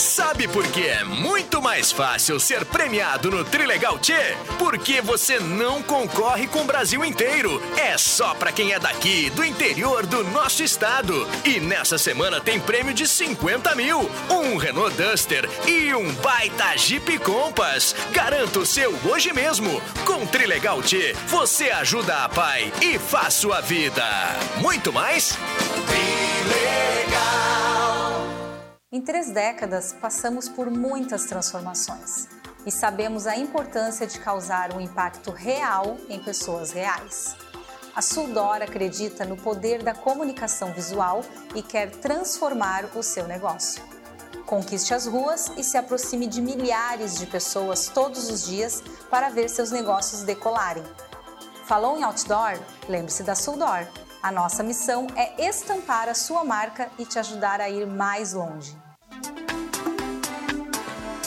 [0.02, 4.36] Sabe por que é muito mais fácil ser premiado no Trilegal Tchê?
[4.58, 7.62] Porque você não concorre com o Brasil inteiro.
[7.78, 11.28] É só pra quem é daqui, do interior do nosso estado.
[11.46, 17.20] E nessa semana tem prêmio de 50 mil, um Renault Duster e um baita Jeep
[17.20, 17.96] Compass.
[18.12, 19.80] Garanta o seu hoje mesmo.
[20.04, 24.04] Com Trilegal Tchê, você ajuda a pai e faz sua vida.
[24.58, 25.38] Muito mais?
[28.94, 32.28] Em três décadas, passamos por muitas transformações
[32.66, 37.38] e sabemos a importância de causar um impacto real em pessoas reais.
[37.96, 41.24] A Suldor acredita no poder da comunicação visual
[41.56, 43.82] e quer transformar o seu negócio.
[44.46, 49.50] Conquiste as ruas e se aproxime de milhares de pessoas todos os dias para ver
[49.50, 50.84] seus negócios decolarem.
[51.66, 52.60] Falou em outdoor?
[52.90, 53.88] Lembre-se da Suldor.
[54.24, 58.78] A nossa missão é estampar a sua marca e te ajudar a ir mais longe.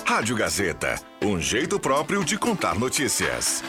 [0.06, 3.64] Rádio Gazeta, um jeito próprio de contar notícias.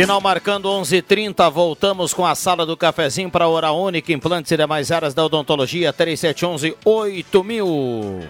[0.00, 4.56] Sinal marcando 11:30, voltamos com a sala do cafezinho para a Hora Única, implantes e
[4.56, 8.26] demais áreas da odontologia 3711 8000.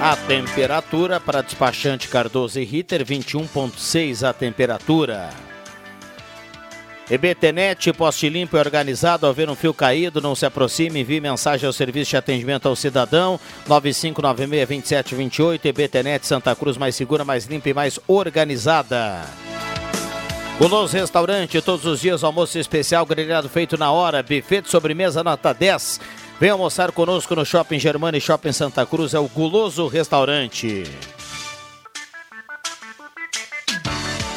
[0.00, 5.30] A temperatura para despachante Cardoso e Ritter 21.6 a temperatura.
[7.10, 11.66] EBTnet, poste limpo e organizado, ao ver um fio caído, não se aproxime, envie mensagem
[11.66, 17.74] ao serviço de atendimento ao cidadão, 9596-2728, EBTnet Santa Cruz, mais segura, mais limpa e
[17.74, 19.26] mais organizada.
[20.60, 25.54] Guloso Restaurante, todos os dias almoço especial, grelhado feito na hora, buffet de sobremesa nota
[25.54, 25.98] 10.
[26.38, 30.84] Vem almoçar conosco no Shopping Germana e Shopping Santa Cruz, é o Guloso Restaurante.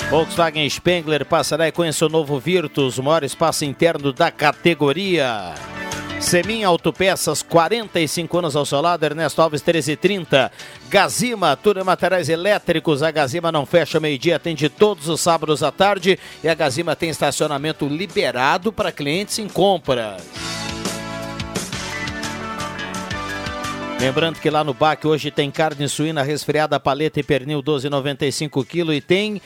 [0.09, 5.53] Volkswagen Spengler passará e conheça o novo Virtus, o maior espaço interno da categoria.
[6.23, 10.51] Semin Autopeças, 45 anos ao seu lado, Ernesto Alves 1330.
[10.89, 13.03] Gazima, tudo em materiais elétricos.
[13.03, 16.17] A Gazima não fecha meio-dia, atende todos os sábados à tarde.
[16.41, 20.23] E a Gazima tem estacionamento liberado para clientes em compras.
[23.99, 28.93] Lembrando que lá no BAC hoje tem carne suína resfriada, paleta e pernil 12,95 kg
[28.93, 29.41] e tem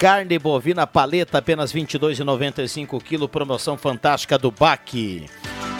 [0.00, 5.26] carne bovina paleta apenas 22,95 kg, promoção fantástica do BAC.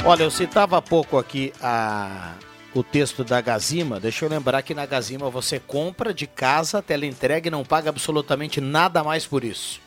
[0.04, 2.34] Olha, eu citava há pouco aqui a,
[2.74, 3.98] o texto da Gazima.
[3.98, 7.88] Deixa eu lembrar que na Gazima você compra de casa, tela entrega e não paga
[7.88, 9.80] absolutamente nada mais por isso.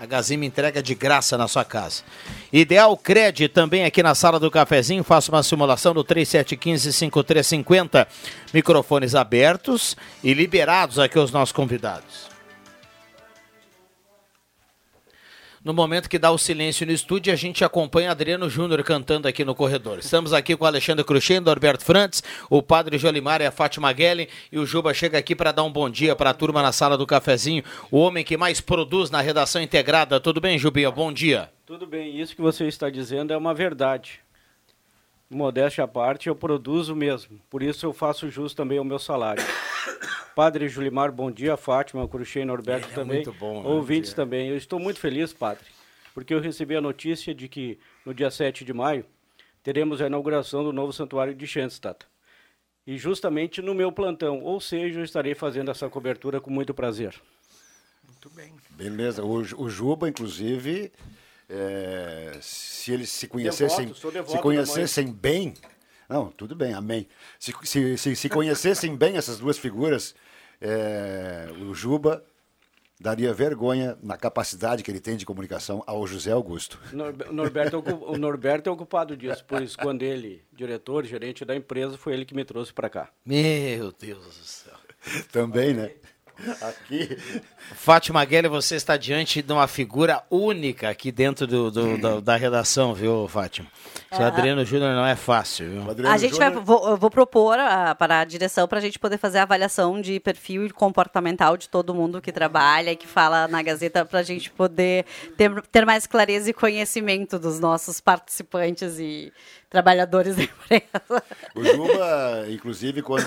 [0.00, 2.02] A Gazima entrega de graça na sua casa.
[2.50, 5.04] Ideal Cred também aqui na sala do cafezinho.
[5.04, 8.06] Faça uma simulação do 3715-5350.
[8.54, 12.35] Microfones abertos e liberados aqui os nossos convidados.
[15.66, 19.44] No momento que dá o silêncio no estúdio, a gente acompanha Adriano Júnior cantando aqui
[19.44, 19.98] no corredor.
[19.98, 24.28] Estamos aqui com Alexandre Cruxendo, Alberto Frantes, o Padre Jolimar e a Fátima Guellen.
[24.52, 26.96] E o Juba chega aqui para dar um bom dia para a turma na sala
[26.96, 27.64] do cafezinho.
[27.90, 30.20] O homem que mais produz na redação integrada.
[30.20, 30.88] Tudo bem, Jubinha?
[30.88, 31.50] Bom dia.
[31.66, 34.20] Tudo bem, isso que você está dizendo é uma verdade.
[35.28, 37.40] Modéstia à parte, eu produzo mesmo.
[37.50, 39.42] Por isso eu faço jus também ao meu salário.
[40.36, 41.56] Padre Julimar, bom dia.
[41.56, 43.16] Fátima, Cruxei Norberto Ele é também.
[43.16, 43.68] muito bom, né?
[43.68, 44.16] Ouvintes Dia.
[44.16, 44.48] também.
[44.48, 45.64] Eu estou muito feliz, Padre,
[46.14, 49.04] porque eu recebi a notícia de que no dia 7 de maio
[49.62, 52.06] teremos a inauguração do novo santuário de Schenstatt.
[52.86, 57.20] E justamente no meu plantão, ou seja, eu estarei fazendo essa cobertura com muito prazer.
[58.06, 58.54] Muito bem.
[58.70, 59.24] Beleza.
[59.24, 60.92] O, o Juba, inclusive,
[61.48, 65.54] é, se eles se conhecessem, Devoto, se conhecessem bem,
[66.08, 67.06] não, tudo bem, amém.
[67.38, 70.14] Se, se, se, se conhecessem bem essas duas figuras,
[70.60, 72.24] é, o Juba
[72.98, 76.80] daria vergonha na capacidade que ele tem de comunicação ao José Augusto.
[76.92, 81.98] Nor- Norberto, é o Norberto é ocupado disso, pois quando ele, diretor, gerente da empresa,
[81.98, 83.10] foi ele que me trouxe para cá.
[83.24, 84.74] Meu Deus do céu.
[85.30, 85.92] Também, né?
[86.62, 87.16] Aqui.
[87.74, 92.36] Fátima Guelli, você está diante de uma figura única aqui dentro do, do- da, da
[92.36, 93.68] redação, viu, Fátima?
[94.12, 94.24] O É.
[94.24, 96.10] Adriano Júnior não é fácil, viu?
[96.10, 99.18] A gente vai, vou, eu vou propor ah, para a direção para a gente poder
[99.18, 103.62] fazer a avaliação de perfil comportamental de todo mundo que trabalha e que fala na
[103.62, 105.04] Gazeta para a gente poder
[105.36, 109.32] ter, ter mais clareza e conhecimento dos nossos participantes e
[109.70, 111.22] trabalhadores da empresa.
[111.54, 113.26] O Juba, inclusive, quando,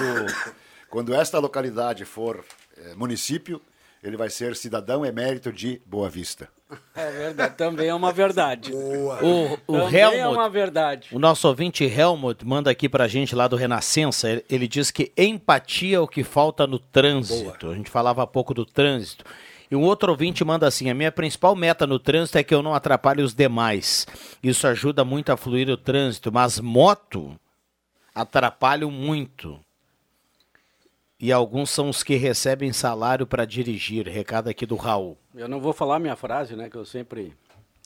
[0.90, 2.44] quando esta localidade for
[2.96, 3.62] município,
[4.04, 6.50] ele vai ser cidadão emérito de Boa Vista.
[6.96, 8.72] É verdade, também é uma verdade.
[8.72, 9.10] O,
[9.68, 11.10] o também Helmut, é uma verdade.
[11.12, 14.30] o nosso ouvinte Helmut manda aqui pra gente lá do Renascença.
[14.30, 17.72] Ele, ele diz que empatia é o que falta no trânsito.
[17.72, 19.26] A gente falava há pouco do trânsito.
[19.72, 22.62] E um outro ouvinte manda assim: a minha principal meta no trânsito é que eu
[22.62, 24.06] não atrapalhe os demais.
[24.42, 27.36] Isso ajuda muito a fluir o trânsito, mas moto
[28.14, 29.60] atrapalham muito.
[31.20, 34.08] E alguns são os que recebem salário para dirigir.
[34.08, 35.18] Recado aqui do Raul.
[35.36, 37.34] Eu não vou falar minha frase, né, que eu sempre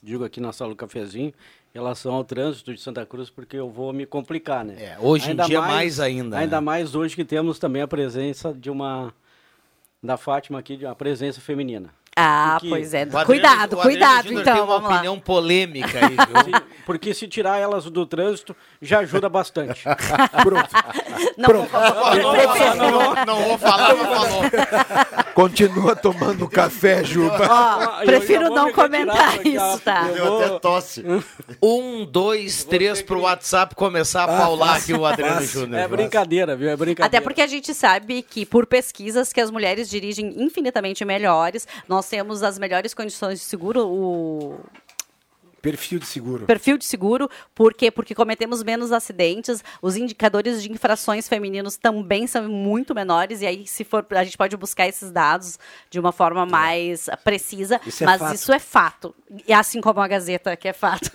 [0.02, 1.30] digo aqui na sala do cafezinho,
[1.74, 4.76] em relação ao trânsito de Santa Cruz, porque eu vou me complicar, né?
[4.78, 6.64] É, hoje em dia mais ainda, Ainda né?
[6.64, 9.12] mais hoje que temos também a presença de uma
[10.02, 11.88] da Fátima aqui, de uma presença feminina.
[12.16, 13.02] Ah, Porque- pois é.
[13.02, 14.94] Adriano- Cuidado, cuidado, então, tem uma vamos lá.
[14.96, 16.60] opinião polêmica aí, viu?
[16.86, 19.82] Porque se tirar elas do trânsito, já ajuda bastante.
[20.44, 20.68] Pronto.
[21.36, 21.70] Não, Pronto.
[21.72, 25.24] não, não, não vou falar, mas falou.
[25.34, 27.48] Continua tomando café, Juba.
[27.50, 30.06] Ó, eu prefiro não comentar isso, tá?
[30.14, 31.04] eu vou- até tosse.
[31.62, 35.42] Um, dois, três pro WhatsApp começar a Ah, paular aqui o Adriano.
[35.44, 35.80] Júnior.
[35.80, 36.68] É brincadeira, viu?
[36.70, 37.06] É brincadeira.
[37.06, 41.66] Até porque a gente sabe que, por pesquisas, que as mulheres dirigem infinitamente melhores.
[41.88, 44.60] Nós temos as melhores condições de seguro, o
[45.64, 46.44] Perfil de seguro.
[46.44, 47.26] perfil de seguro.
[47.54, 47.90] Por quê?
[47.90, 49.64] Porque cometemos menos acidentes.
[49.80, 53.40] Os indicadores de infrações femininos também são muito menores.
[53.40, 57.80] E aí, se for, a gente pode buscar esses dados de uma forma mais precisa.
[57.86, 58.34] Isso é mas fato.
[58.34, 59.14] isso é fato.
[59.48, 61.10] E assim como a Gazeta, que é fato.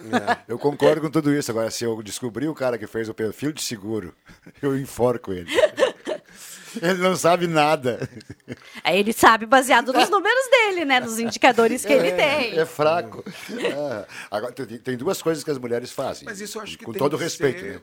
[0.47, 1.51] Eu concordo com tudo isso.
[1.51, 4.15] Agora, se eu descobrir o cara que fez o perfil de seguro,
[4.63, 5.51] eu enforco ele.
[6.81, 8.09] Ele não sabe nada.
[8.83, 10.99] Aí ele sabe baseado nos números dele, né?
[10.99, 12.57] Nos indicadores que ele tem.
[12.57, 13.23] É fraco.
[13.51, 14.05] É.
[14.29, 16.25] Agora, tem, tem duas coisas que as mulheres fazem.
[16.25, 17.81] Mas isso eu acho que Com tem todo que respeito, ser né?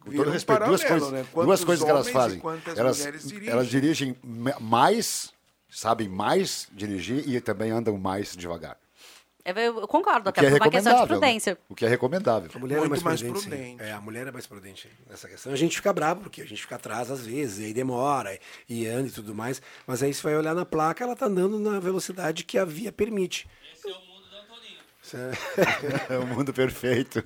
[0.00, 1.26] Com todo um respeito, duas coisas, né?
[1.34, 2.42] duas coisas que elas fazem.
[2.76, 3.48] Elas, dirigem.
[3.48, 4.16] elas dirigem
[4.60, 5.32] mais,
[5.68, 8.76] sabem mais dirigir e também andam mais devagar.
[9.44, 11.06] Eu, eu concordo, até que é por uma questão de recomendável.
[11.06, 11.58] prudência.
[11.68, 12.50] O que é recomendável.
[12.54, 13.48] A mulher é Muito mais, mais prudente.
[13.48, 13.82] prudente.
[13.82, 15.52] É, a mulher é mais prudente nessa questão.
[15.52, 18.38] A gente fica bravo, porque a gente fica atrás às vezes, e aí demora,
[18.68, 19.60] e anda e tudo mais.
[19.86, 22.92] Mas aí você vai olhar na placa, ela tá andando na velocidade que a via
[22.92, 23.48] permite.
[23.72, 23.76] É
[26.22, 27.22] o mundo perfeito.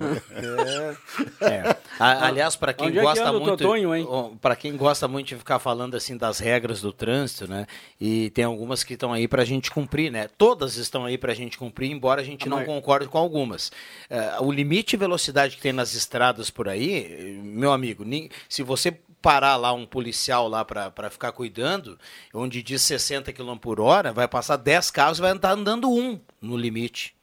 [1.41, 1.45] É.
[1.45, 1.77] É.
[1.99, 5.27] A- aliás, para quem Onde é que gosta anda o muito, para quem gosta muito
[5.27, 7.65] de ficar falando assim das regras do trânsito, né?
[7.99, 10.27] E tem algumas que estão aí para a gente cumprir, né?
[10.37, 13.17] Todas estão aí para a gente cumprir, embora a gente A não mai- concorde com
[13.17, 13.71] algumas.
[14.09, 18.05] É, o limite de velocidade que tem nas estradas por aí, meu amigo,
[18.49, 21.97] se você parar lá um policial lá para ficar cuidando,
[22.31, 26.19] onde diz 60 km por hora, vai passar 10 carros e vai estar andando um
[26.39, 27.15] no limite.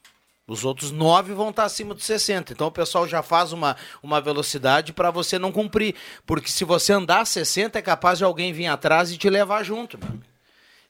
[0.47, 2.53] Os outros nove vão estar acima dos 60.
[2.53, 5.95] Então o pessoal já faz uma, uma velocidade para você não cumprir.
[6.26, 9.99] Porque se você andar 60, é capaz de alguém vir atrás e te levar junto.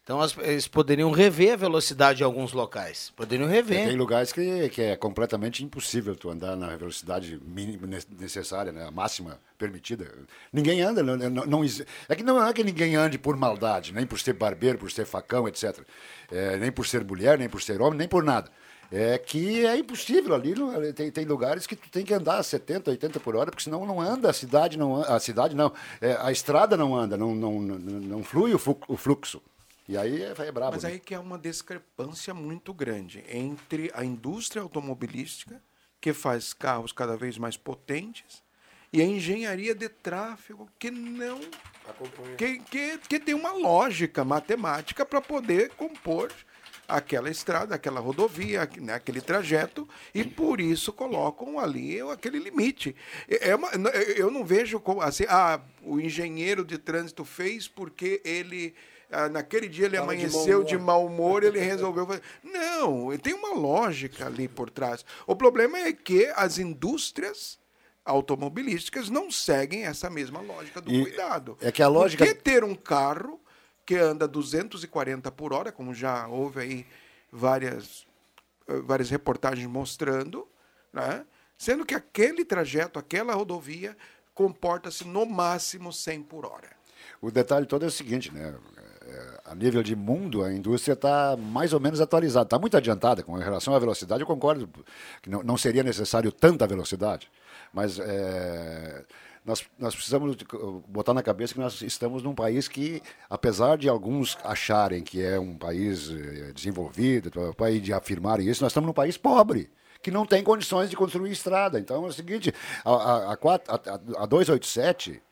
[0.04, 3.12] Então eles poderiam rever a velocidade em alguns locais.
[3.14, 3.86] Poderiam rever.
[3.86, 8.84] Tem lugares que, que é completamente impossível tu andar na velocidade mínima ne- necessária, né?
[8.84, 10.12] a máxima permitida.
[10.52, 11.64] Ninguém anda, não, não, não
[12.08, 15.04] é que não é que ninguém ande por maldade, nem por ser barbeiro, por ser
[15.04, 15.78] facão, etc.
[16.32, 18.50] É, nem por ser mulher, nem por ser homem, nem por nada.
[18.92, 22.42] É que é impossível ali, não- tem, tem lugares que tu tem que andar a
[22.42, 25.72] 70, 80 por hora, porque senão não anda, a cidade não anda, a cidade não,
[25.98, 29.42] é, a estrada não anda, não, não, não, não flui o fluxo.
[29.88, 30.72] E aí é, é brabo.
[30.72, 30.90] Mas né?
[30.90, 35.60] aí que é uma discrepância muito grande entre a indústria automobilística,
[36.00, 38.42] que faz carros cada vez mais potentes,
[38.92, 41.40] e a engenharia de tráfego, que não.
[42.36, 46.30] Que, que, que tem uma lógica matemática para poder compor
[46.88, 52.94] aquela estrada, aquela rodovia, né, aquele trajeto, e por isso colocam ali aquele limite.
[53.28, 53.70] É uma-
[54.16, 58.74] eu não vejo como assim, ah, o engenheiro de trânsito fez porque ele
[59.14, 60.68] ah, naquele dia ele Tava de mau amanheceu humor.
[60.68, 62.22] de mau humor, ele resolveu fazer.
[62.42, 65.04] Não, tem uma lógica ali por trás.
[65.26, 67.58] O problema é que as indústrias
[68.06, 71.56] automobilísticas não seguem essa mesma lógica do E cuidado.
[71.60, 73.38] é que a lógica- Por que ter um carro
[73.84, 76.86] que anda 240 por hora, como já houve aí
[77.30, 78.06] várias,
[78.68, 80.46] eh, várias reportagens mostrando,
[80.92, 81.24] né?
[81.58, 83.96] sendo que aquele trajeto, aquela rodovia,
[84.34, 86.70] comporta-se no máximo 100 por hora.
[87.20, 88.54] O detalhe todo é o seguinte, né?
[89.06, 93.22] é, a nível de mundo, a indústria está mais ou menos atualizada, está muito adiantada
[93.22, 94.22] com relação à velocidade.
[94.22, 94.68] Eu concordo
[95.20, 97.30] que não, não seria necessário tanta velocidade,
[97.72, 99.04] mas é,
[99.44, 100.46] nós, nós precisamos de-
[100.88, 105.38] botar na cabeça que nós estamos num país que, apesar de alguns acharem que é
[105.38, 109.70] um país eh, desenvolvido, para de afirmarem isso, nós estamos num país pobre.
[110.00, 111.78] Que não tem condições de construir estrada.
[111.78, 112.52] Então é o seguinte:
[112.84, 115.22] a, a, a, a, a 287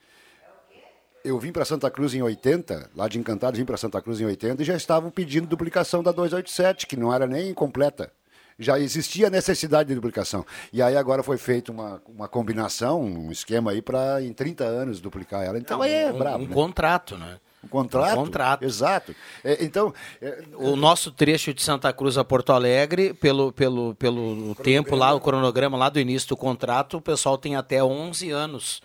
[1.24, 4.24] eu vim para Santa Cruz em 80, lá de Encantados vim para Santa Cruz em
[4.24, 8.12] 80 e já estavam pedindo duplicação da 287, que não era nem completa.
[8.60, 10.46] Já existia necessidade de duplicação.
[10.72, 15.00] E aí agora foi feita uma, uma combinação, um esquema aí para em 30 anos
[15.00, 15.58] duplicar ela.
[15.58, 16.44] Então aí é um, brabo.
[16.44, 16.54] um né?
[16.54, 17.38] contrato, né?
[17.62, 18.12] Um contrato?
[18.18, 18.64] Um contrato.
[18.64, 19.14] Exato.
[19.44, 24.54] É, então, é, O nosso trecho de Santa Cruz a Porto Alegre, pelo, pelo, pelo
[24.54, 28.80] tempo lá, o cronograma lá do início do contrato, o pessoal tem até 11 anos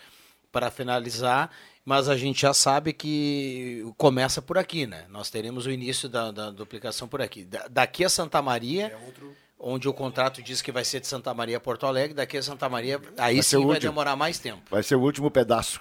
[0.51, 1.51] para finalizar,
[1.85, 5.05] mas a gente já sabe que começa por aqui, né?
[5.09, 7.45] Nós teremos o início da, da duplicação por aqui.
[7.45, 8.93] Da- daqui a Santa Maria,
[9.59, 12.43] onde o contrato diz que vai ser de Santa Maria a Porto Alegre, daqui a
[12.43, 13.79] Santa Maria, aí Vai sim vai último.
[13.91, 14.63] demorar mais tempo.
[14.69, 15.79] vai ser o último pedaço.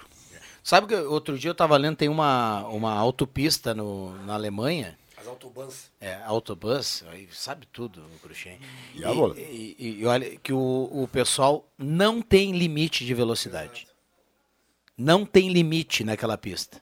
[0.63, 5.27] Sabe que outro dia eu estava lendo, tem uma, uma autopista no, na Alemanha, As
[5.27, 5.91] autobans.
[6.01, 8.59] é, autobus, aí sabe tudo, o Cruxem.
[8.95, 9.39] E a bola?
[9.39, 13.87] E, e- e olha que o, o pessoal não tem limite de velocidade.
[14.97, 16.81] Não tem limite naquela pista.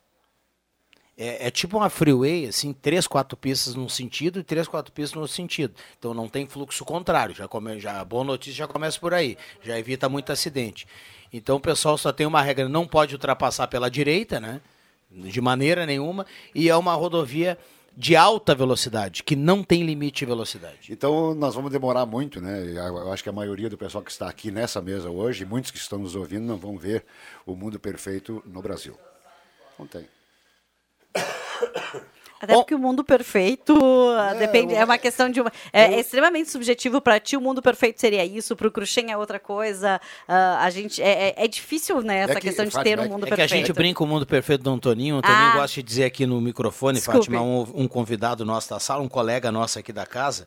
[1.23, 5.13] É, é tipo uma freeway, assim, três, quatro pistas num sentido e três, quatro pistas
[5.13, 5.73] no outro sentido.
[5.97, 7.33] Então não tem fluxo contrário.
[7.33, 9.37] Já come, já, a boa notícia já começa por aí.
[9.61, 10.85] Já evita muito acidente.
[11.31, 14.59] Então o pessoal só tem uma regra, não pode ultrapassar pela direita, né?
[15.09, 16.25] De maneira nenhuma.
[16.53, 17.57] E é uma rodovia
[17.95, 20.91] de alta velocidade, que não tem limite de velocidade.
[20.91, 22.63] Então nós vamos demorar muito, né?
[22.75, 25.77] Eu acho que a maioria do pessoal que está aqui nessa mesa hoje, muitos que
[25.77, 27.05] estão nos ouvindo, não vão ver
[27.45, 28.97] o mundo perfeito no Brasil.
[29.79, 30.05] Não tem.
[32.41, 33.73] Até porque o mundo perfeito
[34.17, 37.37] ah, depende, é uma questão de uma, é, é extremamente subjetivo para ti.
[37.37, 40.01] O mundo perfeito seria isso, para o Cruxem é outra coisa.
[40.27, 42.99] ah, a gente é, é- é difícil né, essa É que, questão de Fátima, ter
[42.99, 43.65] um é- mundo é que a perfeito.
[43.67, 45.15] gente brinca o mundo perfeito do Antoninho.
[45.15, 45.53] O Antoninho Ah.
[45.55, 47.19] gosta de dizer aqui no microfone, Desculpe.
[47.19, 50.45] Fátima, um, um convidado nosso da sala, um colega nosso aqui da casa,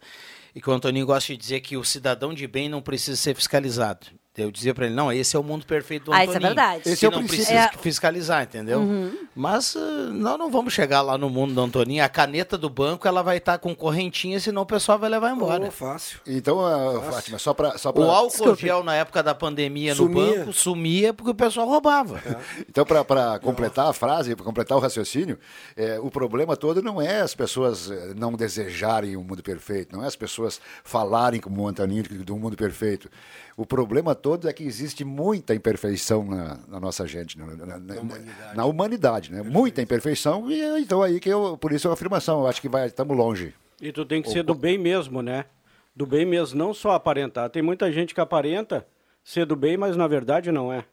[0.55, 3.34] e que o Antoninho gosta de dizer que o cidadão de bem não precisa ser
[3.34, 4.06] fiscalizado.
[4.37, 6.31] Eu dizia para ele, não, esse é o mundo perfeito do Ah, Antoninho.
[6.31, 6.83] isso é verdade.
[6.89, 7.45] Esse é o não princípio.
[7.47, 7.79] precisa É.
[7.79, 8.81] fiscalizar, entendeu?
[8.81, 9.17] Uhum.
[9.35, 9.81] Mas uh,
[10.13, 12.05] nós não vamos chegar lá no mundo do Antoninho.
[12.05, 15.71] A caneta do banco ela vai estar com correntinha, senão o pessoal vai levar embora.
[15.71, 16.21] fácil.
[16.27, 17.79] Então, ah, Fátima, só para.
[17.79, 18.03] Só pra...
[18.03, 20.39] O álcool gel na época da pandemia no Sumia.
[20.41, 22.21] banco sumia porque o pessoal roubava.
[22.69, 25.39] Então, para completar a frase, para completar o raciocínio,
[25.77, 30.05] é, o problema todo não é as pessoas eh, não desejarem um mundo perfeito, não
[30.05, 33.09] é as pessoas falarem como o Antoninho do mundo perfeito.
[33.57, 38.55] O problema todo é que existe muita imperfeição na, na nossa gente, na, na- na-
[38.55, 39.43] na humanidade, né?
[39.43, 42.41] Muita imperfeição e é, então aí que eu, por isso é uma afirmação.
[42.41, 43.55] Eu acho que vai, estamos longe.
[43.81, 45.47] E tu tem que ser do bem mesmo, né?
[45.95, 47.49] Do bem mesmo, não só aparentar.
[47.49, 48.87] Tem muita gente que aparenta
[49.24, 50.85] ser do bem, mas na verdade não é.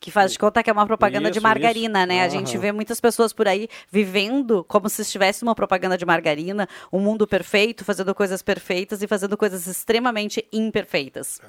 [0.00, 2.08] Que faz de conta que é uma propaganda de Isso, margarina, isso.
[2.08, 2.20] né?
[2.20, 2.30] A Aham.
[2.30, 7.00] gente vê muitas pessoas por aí vivendo como se estivesse uma propaganda de margarina, um
[7.00, 11.40] mundo perfeito, fazendo coisas perfeitas e fazendo coisas extremamente imperfeitas.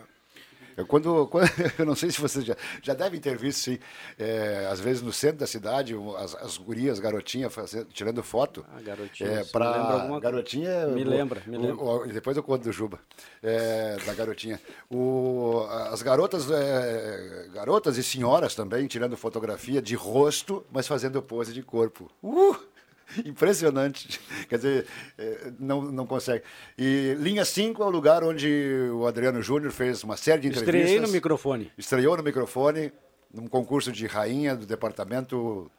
[0.77, 3.79] Eu, quando, quando- eu não sei se vocês já, já devem ter visto, sim,
[4.17, 7.53] é, às vezes no centro da cidade, o- as, as gurias, garotinhas,
[7.93, 8.65] tirando foto.
[8.75, 10.87] Ah, garotinha, É, me pra, lembra alguma garotinha.
[10.87, 11.83] Me o- lembra, me o- lembra.
[11.83, 12.99] o- depois eu conto do Juba,
[13.41, 14.59] é, da garotinha.
[14.89, 21.53] O, as garotas, é, garotas e senhoras também, tirando fotografia de rosto, mas fazendo pose
[21.53, 22.09] de corpo.
[22.21, 22.55] Uh!
[23.25, 24.19] Impressionante.
[24.47, 26.43] Quer dizer, eh, não, não consegue.
[26.77, 30.75] E linha 5 é o lugar onde o Adriano Júnior fez uma série de entrevistas.
[30.75, 31.71] Estreiei no microfone.
[31.77, 32.91] Estreou no microfone
[33.33, 35.69] num concurso de rainha do departamento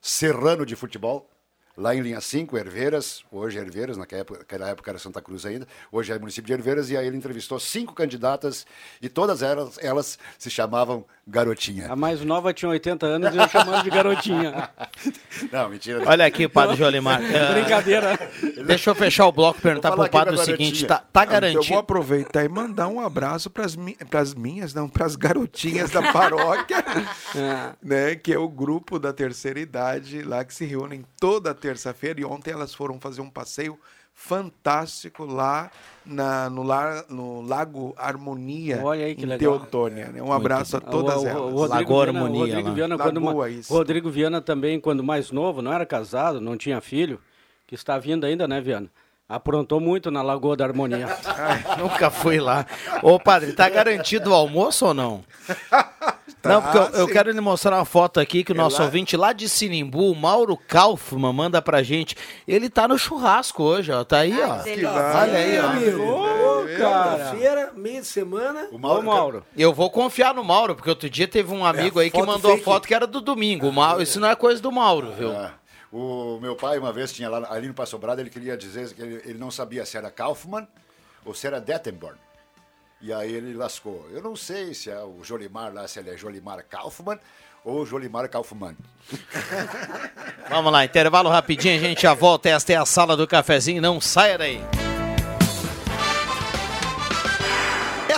[0.00, 1.28] serrano de futebol,
[1.76, 5.44] lá em linha 5, Herveiras, hoje é Herveiras, naquela época, naquela época era Santa Cruz
[5.44, 8.66] ainda, hoje é município de Herveiras, e aí ele entrevistou cinco candidatas
[9.00, 11.90] e todas elas, elas se chamavam Garotinha.
[11.90, 14.70] A mais nova tinha 80 anos e eu chamando de garotinha.
[15.50, 16.00] Não, mentira.
[16.06, 17.20] Olha aqui, Padre Jolimar.
[17.20, 18.16] eh, Brincadeira.
[18.64, 21.42] Deixa eu fechar o bloco e perguntar pro padre o seguinte: tá, tá então Eu
[21.42, 21.78] vou garantido.
[21.78, 26.84] aproveitar e mandar um abraço para as minhas, não, para as garotinhas da paróquia,
[27.82, 32.24] né, que é o grupo da terceira idade lá que se reúnem toda terça-feira e
[32.24, 33.78] ontem elas foram fazer um passeio
[34.14, 35.70] fantástico lá
[36.04, 39.58] na, no, lar, no Lago Harmonia Olha aí que em legal.
[39.58, 40.06] Teotônia.
[40.08, 40.22] Né?
[40.22, 41.52] Um abraço a O- todas o- elas.
[41.52, 43.72] o Rodrigo Viana, o Rodrigo Viana, quando Lagoa, isso.
[43.72, 47.20] Rodrigo Viana também, quando mais novo, não era casado, não tinha filho,
[47.66, 48.88] que está vindo ainda, né, Viana?
[49.28, 51.08] Aprontou muito na Lagoa da Harmonia.
[51.78, 52.64] Nunca fui lá.
[53.02, 55.24] Ô, padre, tá garantido o almoço ou não?
[56.48, 58.78] Não, porque eu, Ah, eu quero lhe mostrar uma foto aqui que o É nosso
[58.78, 62.16] lá- ouvinte lá de Sinimbu, o Mauro Kaufmann, manda pra gente.
[62.46, 64.04] Ele tá no churrasco hoje, ó.
[64.04, 64.54] Tá aí, ó.
[64.58, 66.66] Olha aí, ó.
[66.66, 68.68] Quinta-feira, meio de semana.
[68.72, 69.44] O Mauro, Ô, Mauro.
[69.56, 72.50] Eu vou confiar no Mauro, porque outro dia teve um amigo É, aí que mandou
[72.50, 72.64] a fake.
[72.64, 73.68] foto que era do domingo.
[73.68, 75.32] O Mauro, isso não é coisa do Mauro, viu?
[75.32, 75.50] É.
[75.92, 79.00] O meu pai, uma vez, tinha lá ali no Passo Brado, ele queria dizer que
[79.00, 80.66] ele, ele não sabia se era Kaufmann
[81.24, 82.18] ou se era Dettenborn.
[83.00, 84.06] E aí ele lascou.
[84.10, 87.18] Eu não sei se é o Jolimar lá, se ele é Jolimar Kaufmann
[87.64, 88.76] ou Jolimar Kaufmann.
[90.48, 92.48] Vamos lá, intervalo rapidinho, a gente já volta.
[92.48, 94.60] Esta é a sala do cafezinho, não saia daí.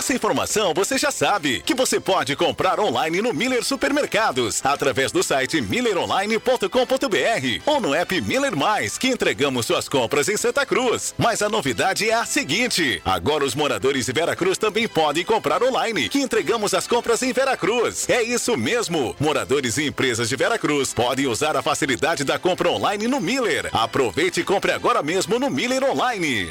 [0.09, 5.21] Essa informação você já sabe que você pode comprar online no Miller Supermercados através do
[5.21, 11.13] site milleronline.com.br ou no app Miller Mais que entregamos suas compras em Santa Cruz.
[11.15, 16.09] Mas a novidade é a seguinte: agora os moradores de Veracruz também podem comprar online
[16.09, 18.09] que entregamos as compras em Veracruz.
[18.09, 19.15] É isso mesmo.
[19.19, 23.69] Moradores e empresas de Veracruz podem usar a facilidade da compra online no Miller.
[23.71, 26.49] Aproveite e compre agora mesmo no Miller Online.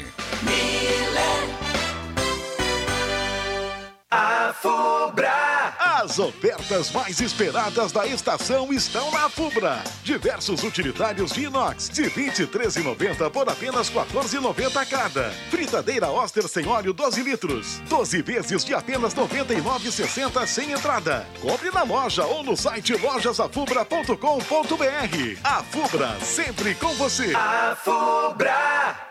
[4.11, 5.75] A Fubra!
[5.77, 9.83] As ofertas mais esperadas da estação estão na Fubra.
[10.03, 15.29] Diversos utilitários de inox de R$ 23,90 por apenas R$ 14,90 cada.
[15.51, 17.81] Fritadeira Oster sem óleo 12 litros.
[17.87, 21.27] 12 vezes de apenas R$ 99,60 sem entrada.
[21.39, 25.39] Compre na loja ou no site lojasafubra.com.br.
[25.43, 27.31] A Fubra, sempre com você.
[27.35, 29.08] A Fubra!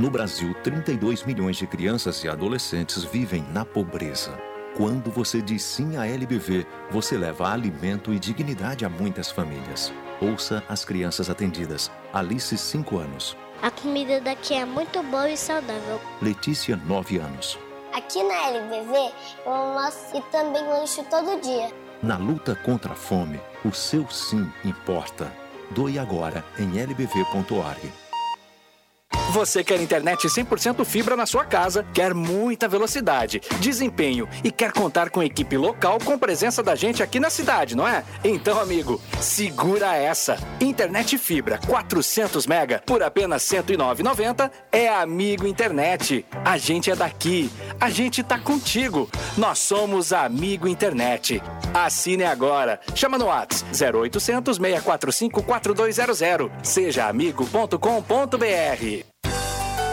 [0.00, 4.32] No Brasil, 32 milhões de crianças e adolescentes vivem na pobreza.
[4.74, 9.92] Quando você diz sim à LBV, você leva alimento e dignidade a muitas famílias.
[10.18, 11.90] Ouça as crianças atendidas.
[12.14, 13.36] Alice, 5 anos.
[13.60, 16.00] A comida daqui é muito boa e saudável.
[16.22, 17.58] Letícia, 9 anos.
[17.92, 19.12] Aqui na LBV
[19.44, 21.70] eu almoço e também lancho todo dia.
[22.02, 25.30] Na luta contra a fome, o seu sim importa.
[25.72, 27.92] Doe agora em lbv.org.
[29.32, 35.08] Você quer internet 100% fibra na sua casa, quer muita velocidade, desempenho e quer contar
[35.08, 38.04] com equipe local com presença da gente aqui na cidade, não é?
[38.24, 40.36] Então, amigo, segura essa.
[40.60, 46.26] Internet fibra 400 mega por apenas R$ 109,90 é Amigo Internet.
[46.44, 47.48] A gente é daqui,
[47.80, 49.08] a gente tá contigo.
[49.36, 51.42] Nós somos Amigo Internet.
[51.72, 52.80] Assine agora.
[52.94, 56.50] Chama no Whats 0800 645 4200.
[56.62, 59.19] Seja amigo.com.br.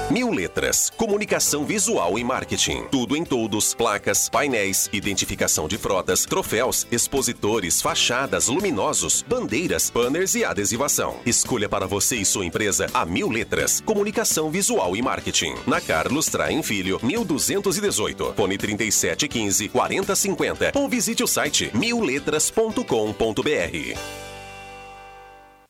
[0.09, 2.85] Mil Letras, comunicação visual e marketing.
[2.89, 10.45] Tudo em todos, placas, painéis, identificação de frotas, troféus, expositores, fachadas, luminosos, bandeiras, banners e
[10.45, 11.17] adesivação.
[11.25, 15.55] Escolha para você e sua empresa a Mil Letras, comunicação visual e marketing.
[15.67, 24.26] Na Carlos Traem Filho, 1218, fone 3715 4050 ou visite o site milletras.com.br.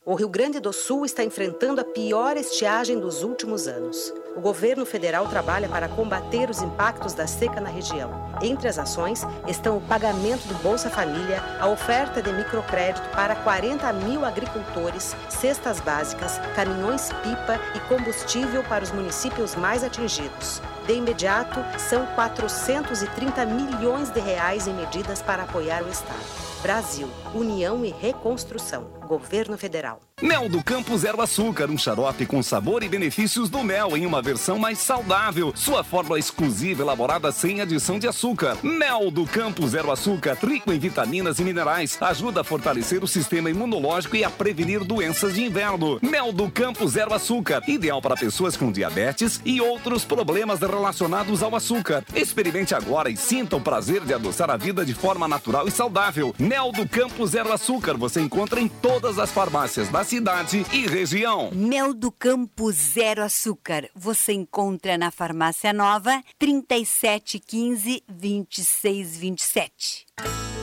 [0.07, 4.13] O Rio Grande do Sul está enfrentando a pior estiagem dos últimos anos.
[4.37, 8.09] O governo federal trabalha para combater os impactos da seca na região.
[8.41, 13.91] Entre as ações estão o pagamento do Bolsa Família, a oferta de microcrédito para 40
[13.91, 20.61] mil agricultores, cestas básicas, caminhões-pipa e combustível para os municípios mais atingidos.
[20.85, 26.47] De imediato, são 430 milhões de reais em medidas para apoiar o Estado.
[26.61, 28.96] Brasil, União e Reconstrução.
[29.07, 30.01] Governo Federal.
[30.19, 34.19] Mel do Campo Zero Açúcar, um xarope com sabor e benefícios do mel em uma
[34.19, 35.53] versão mais saudável.
[35.55, 38.57] Sua fórmula exclusiva elaborada sem adição de açúcar.
[38.63, 43.51] Mel do Campo Zero Açúcar, rico em vitaminas e minerais, ajuda a fortalecer o sistema
[43.51, 45.99] imunológico e a prevenir doenças de inverno.
[46.01, 51.55] Mel do Campo Zero Açúcar, ideal para pessoas com diabetes e outros problemas relacionados ao
[51.55, 52.03] açúcar.
[52.15, 56.33] Experimente agora e sinta o prazer de adoçar a vida de forma natural e saudável.
[56.39, 58.67] Mel do Campo Zero Açúcar você encontra em
[58.99, 61.51] todas as farmácias da cidade e região.
[61.53, 63.87] Mel do Campo Zero Açúcar.
[63.93, 70.56] Você encontra na Farmácia Nova 3715 2627.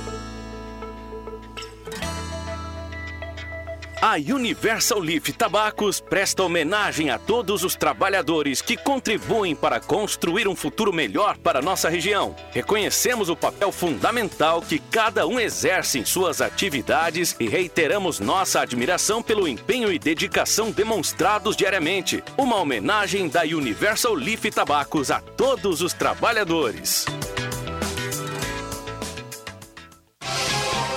[4.00, 10.54] A Universal Leaf Tabacos presta homenagem a todos os trabalhadores que contribuem para construir um
[10.54, 12.34] futuro melhor para nossa região.
[12.50, 19.22] Reconhecemos o papel fundamental que cada um exerce em suas atividades e reiteramos nossa admiração
[19.22, 22.22] pelo empenho e dedicação demonstrados diariamente.
[22.36, 27.06] Uma homenagem da Universal Leaf Tabacos a todos os trabalhadores.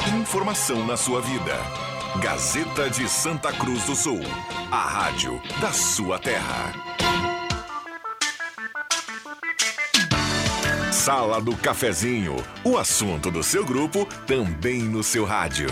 [0.08, 1.87] Informação na sua vida.
[2.22, 4.22] Gazeta de Santa Cruz do Sul.
[4.72, 6.74] A rádio da sua terra.
[10.92, 15.70] Sala do Cafezinho, o assunto do seu grupo também no seu rádio.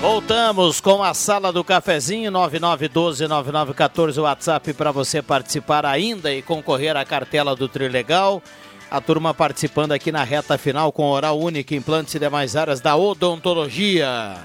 [0.00, 6.96] Voltamos com a sala do cafezinho 99129914 o WhatsApp para você participar ainda e concorrer
[6.96, 8.42] à cartela do Trilegal.
[8.90, 12.96] A turma participando aqui na reta final com oral único, implantes e demais áreas da
[12.96, 14.36] odontologia.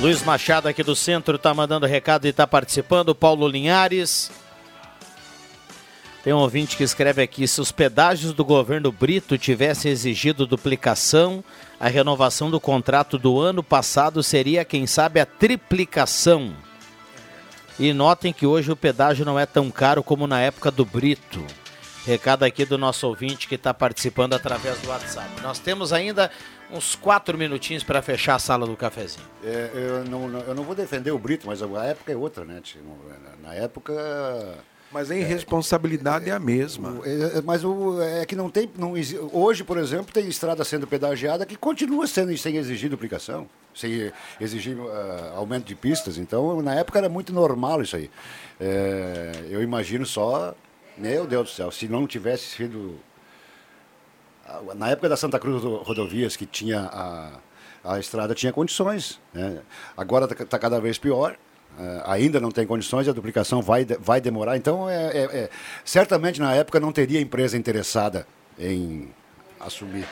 [0.00, 3.12] Luiz Machado aqui do centro está mandando recado e está participando.
[3.12, 4.30] Paulo Linhares.
[6.22, 11.42] Tem um ouvinte que escreve aqui: se os pedágios do governo Brito tivessem exigido duplicação,
[11.78, 16.54] a renovação do contrato do ano passado seria, quem sabe, a triplicação.
[17.78, 21.42] E notem que hoje o pedágio não é tão caro como na época do Brito.
[22.04, 25.28] Recado aqui do nosso ouvinte que está participando através do WhatsApp.
[25.42, 26.30] Nós temos ainda
[26.70, 29.26] uns quatro minutinhos para fechar a sala do cafezinho.
[29.42, 32.60] É, eu, não, eu não vou defender o Brito, mas a época é outra, né?
[33.42, 33.92] Na época.
[34.92, 37.00] Mas a irresponsabilidade é, a mesma.
[37.04, 38.68] É, é, mas o, é que não tem.
[38.76, 38.94] Não,
[39.32, 44.10] hoje, por exemplo, tem estrada sendo pedagiada que continua sendo sem exigir duplicação, sem
[44.40, 46.18] exigir ah, aumento de pistas.
[46.18, 48.10] Então, na época era muito normal isso aí.
[48.58, 50.54] É, eu imagino só.
[50.98, 52.96] Meu Deus do céu, se não tivesse sido.
[54.46, 57.30] ah, Na época da Santa Cruz Rodo- Rodovias, que tinha a,
[57.84, 59.20] a estrada tinha condições.
[59.32, 59.60] né?
[59.96, 61.36] Agora está cada vez pior.
[61.80, 64.56] Eh, ainda não tem condições, a duplicação vai, vai demorar.
[64.56, 65.50] Então, é, é- é-
[65.84, 68.26] certamente na época não teria empresa interessada
[68.58, 69.08] em
[69.58, 70.06] assumir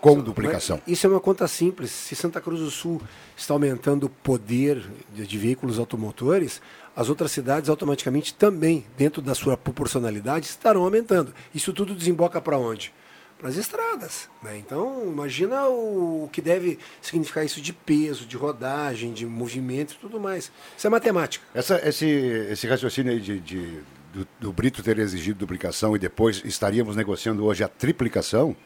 [0.00, 0.78] com duplicação.
[0.86, 1.90] Isso é uma conta simples.
[1.90, 3.00] Se Santa Cruz do Sul
[3.36, 4.82] está aumentando o poder
[5.14, 6.60] de, de veículos automotores,
[6.94, 11.34] as outras cidades automaticamente também, dentro da sua proporcionalidade, estarão aumentando.
[11.54, 12.92] Isso tudo desemboca para onde?
[13.38, 14.28] Para as estradas.
[14.42, 14.56] né?
[14.58, 19.96] Então, imagina o, o que deve significar isso de peso, de rodagem, de movimento e
[19.96, 20.50] tudo mais.
[20.76, 21.44] Isso é matemática.
[21.54, 23.80] Essa, esse, esse raciocínio aí de, de-
[24.14, 28.56] do, do Brito ter exigido duplicação e depois estaríamos negociando hoje a triplicação,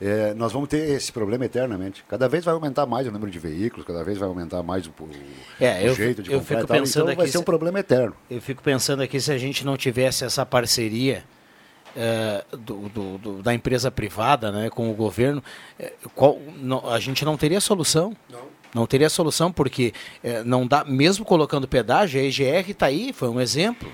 [0.00, 2.04] eh, nós vamos ter esse problema eternamente.
[2.08, 4.90] Cada vez vai aumentar mais o número de veículos, cada vez vai aumentar mais o,
[5.00, 5.10] o-
[5.58, 7.38] É, o eu, jeito de eu comprar fico e tal, pensando então vai aqui ser
[7.38, 8.14] um problema eterno.
[8.30, 11.24] Eu fico pensando aqui se a gente não tivesse essa parceria
[11.96, 15.42] eh, do- do- do- da empresa privada né, com o governo,
[15.78, 18.16] eh, qual- não- a gente não teria solução.
[18.74, 18.86] Não.
[18.86, 19.92] teria solução, porque
[20.24, 23.86] eh, não dá, mesmo colocando pedágio, a EGR está aí, foi um exemplo.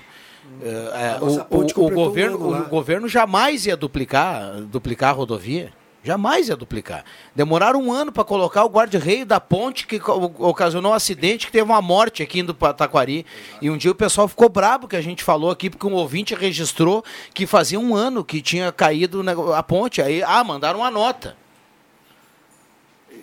[1.15, 5.71] A nossa o, o- o governo, o governo jamais ia duplicar, duplicar a rodovia.
[6.09, 7.05] Jamais ia duplicar.
[7.35, 11.63] Demoraram um ano para colocar o guarda-reio da ponte que ocasionou um acidente que teve
[11.63, 13.27] uma morte aqui indo para Taquari.
[13.61, 16.33] E um dia o pessoal ficou brabo que a gente falou aqui, porque um ouvinte
[16.33, 19.23] registrou que fazia um ano que tinha caído
[19.55, 20.01] a ponte.
[20.01, 21.37] Aí, ah, mandaram uma nota.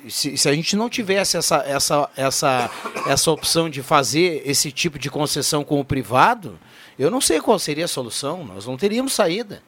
[0.09, 2.71] Se, se a gente não tivesse essa, essa, essa,
[3.05, 6.57] essa opção de fazer esse tipo de concessão com o privado,
[6.97, 8.45] eu não sei qual seria a solução.
[8.45, 9.61] Nós não teríamos saída.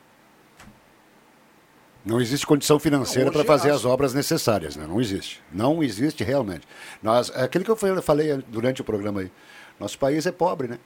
[2.04, 4.86] Não existe condição financeira para fazer as obras necessárias, né?
[4.86, 5.42] não existe.
[5.52, 6.66] Não existe realmente.
[7.02, 9.32] Nós, é aquilo que eu falei- durante o programa aí.
[9.78, 10.78] Nosso país é pobre, né?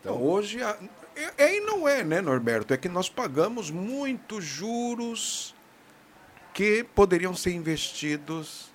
[0.00, 0.76] Então, hoje, a-
[1.14, 2.74] é, é e não é, né, Norberto?
[2.74, 5.54] É que nós pagamos muitos juros
[6.52, 8.70] que poderiam ser investidos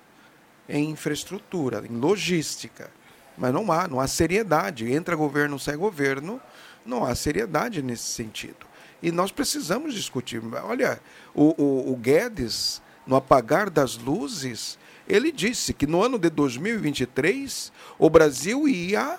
[0.68, 2.90] em infraestrutura, em logística.
[3.36, 4.90] Mas não há, não há seriedade.
[4.92, 6.40] Entra governo, sai governo,
[6.86, 8.66] não há seriedade nesse sentido.
[9.02, 10.40] E nós precisamos discutir.
[10.64, 11.00] Olha,
[11.34, 14.78] o, o, o Guedes, no apagar das luzes,
[15.08, 19.18] ele disse que no ano de 2023 o Brasil ia.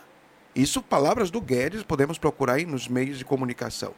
[0.56, 3.94] Isso, palavras do Guedes, podemos procurar aí nos meios de comunicação.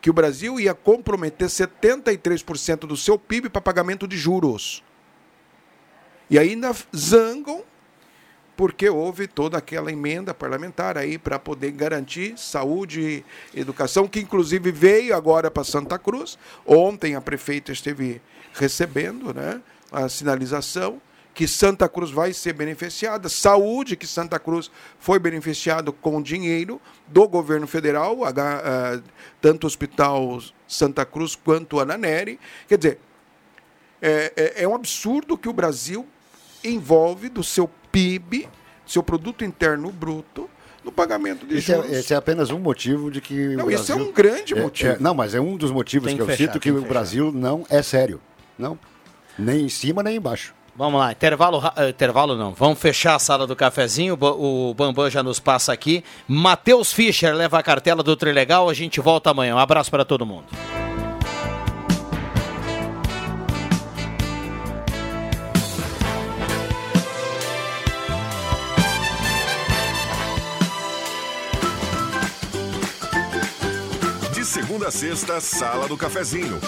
[0.00, 4.84] Que o Brasil ia comprometer 73% do seu PIB para pagamento de juros.
[6.30, 7.64] E ainda zangam
[8.58, 13.24] porque houve toda aquela emenda parlamentar aí para poder garantir saúde
[13.54, 16.36] e educação, que inclusive veio agora para Santa Cruz.
[16.66, 18.20] Ontem a prefeita esteve
[18.52, 19.62] recebendo né,
[19.92, 21.00] a sinalização
[21.32, 27.28] que Santa Cruz vai ser beneficiada, saúde que Santa Cruz foi beneficiado com dinheiro do
[27.28, 28.18] governo federal,
[29.40, 32.40] tanto o Hospital Santa Cruz quanto o Ananeri.
[32.66, 32.98] Quer dizer,
[34.02, 36.04] é, é- é um absurdo que o Brasil
[36.64, 38.48] envolve do seu PIB,
[38.86, 40.48] seu produto interno bruto,
[40.84, 41.90] no pagamento de Esse é, juros.
[41.92, 43.34] esse é apenas um motivo de que.
[43.56, 44.92] Não, o esse é Brasil- um grande é- motivo.
[44.92, 46.82] é- não, mas é um dos motivos que, que eu fechar, cito que que o
[46.82, 48.20] Brasil não é sério.
[48.58, 48.78] Não.
[49.38, 50.54] Nem em cima, nem embaixo.
[50.76, 52.52] Vamos lá, intervalo, eh, intervalo não.
[52.54, 54.16] Vamos fechar a sala do cafezinho.
[54.20, 56.04] O Bambam já nos passa aqui.
[56.28, 58.70] Matheus Fischer leva a cartela do Trilegal.
[58.70, 59.56] A gente volta amanhã.
[59.56, 60.44] Um abraço para todo mundo.
[74.88, 76.58] Segunda a sexta, Sala do Cafezinho.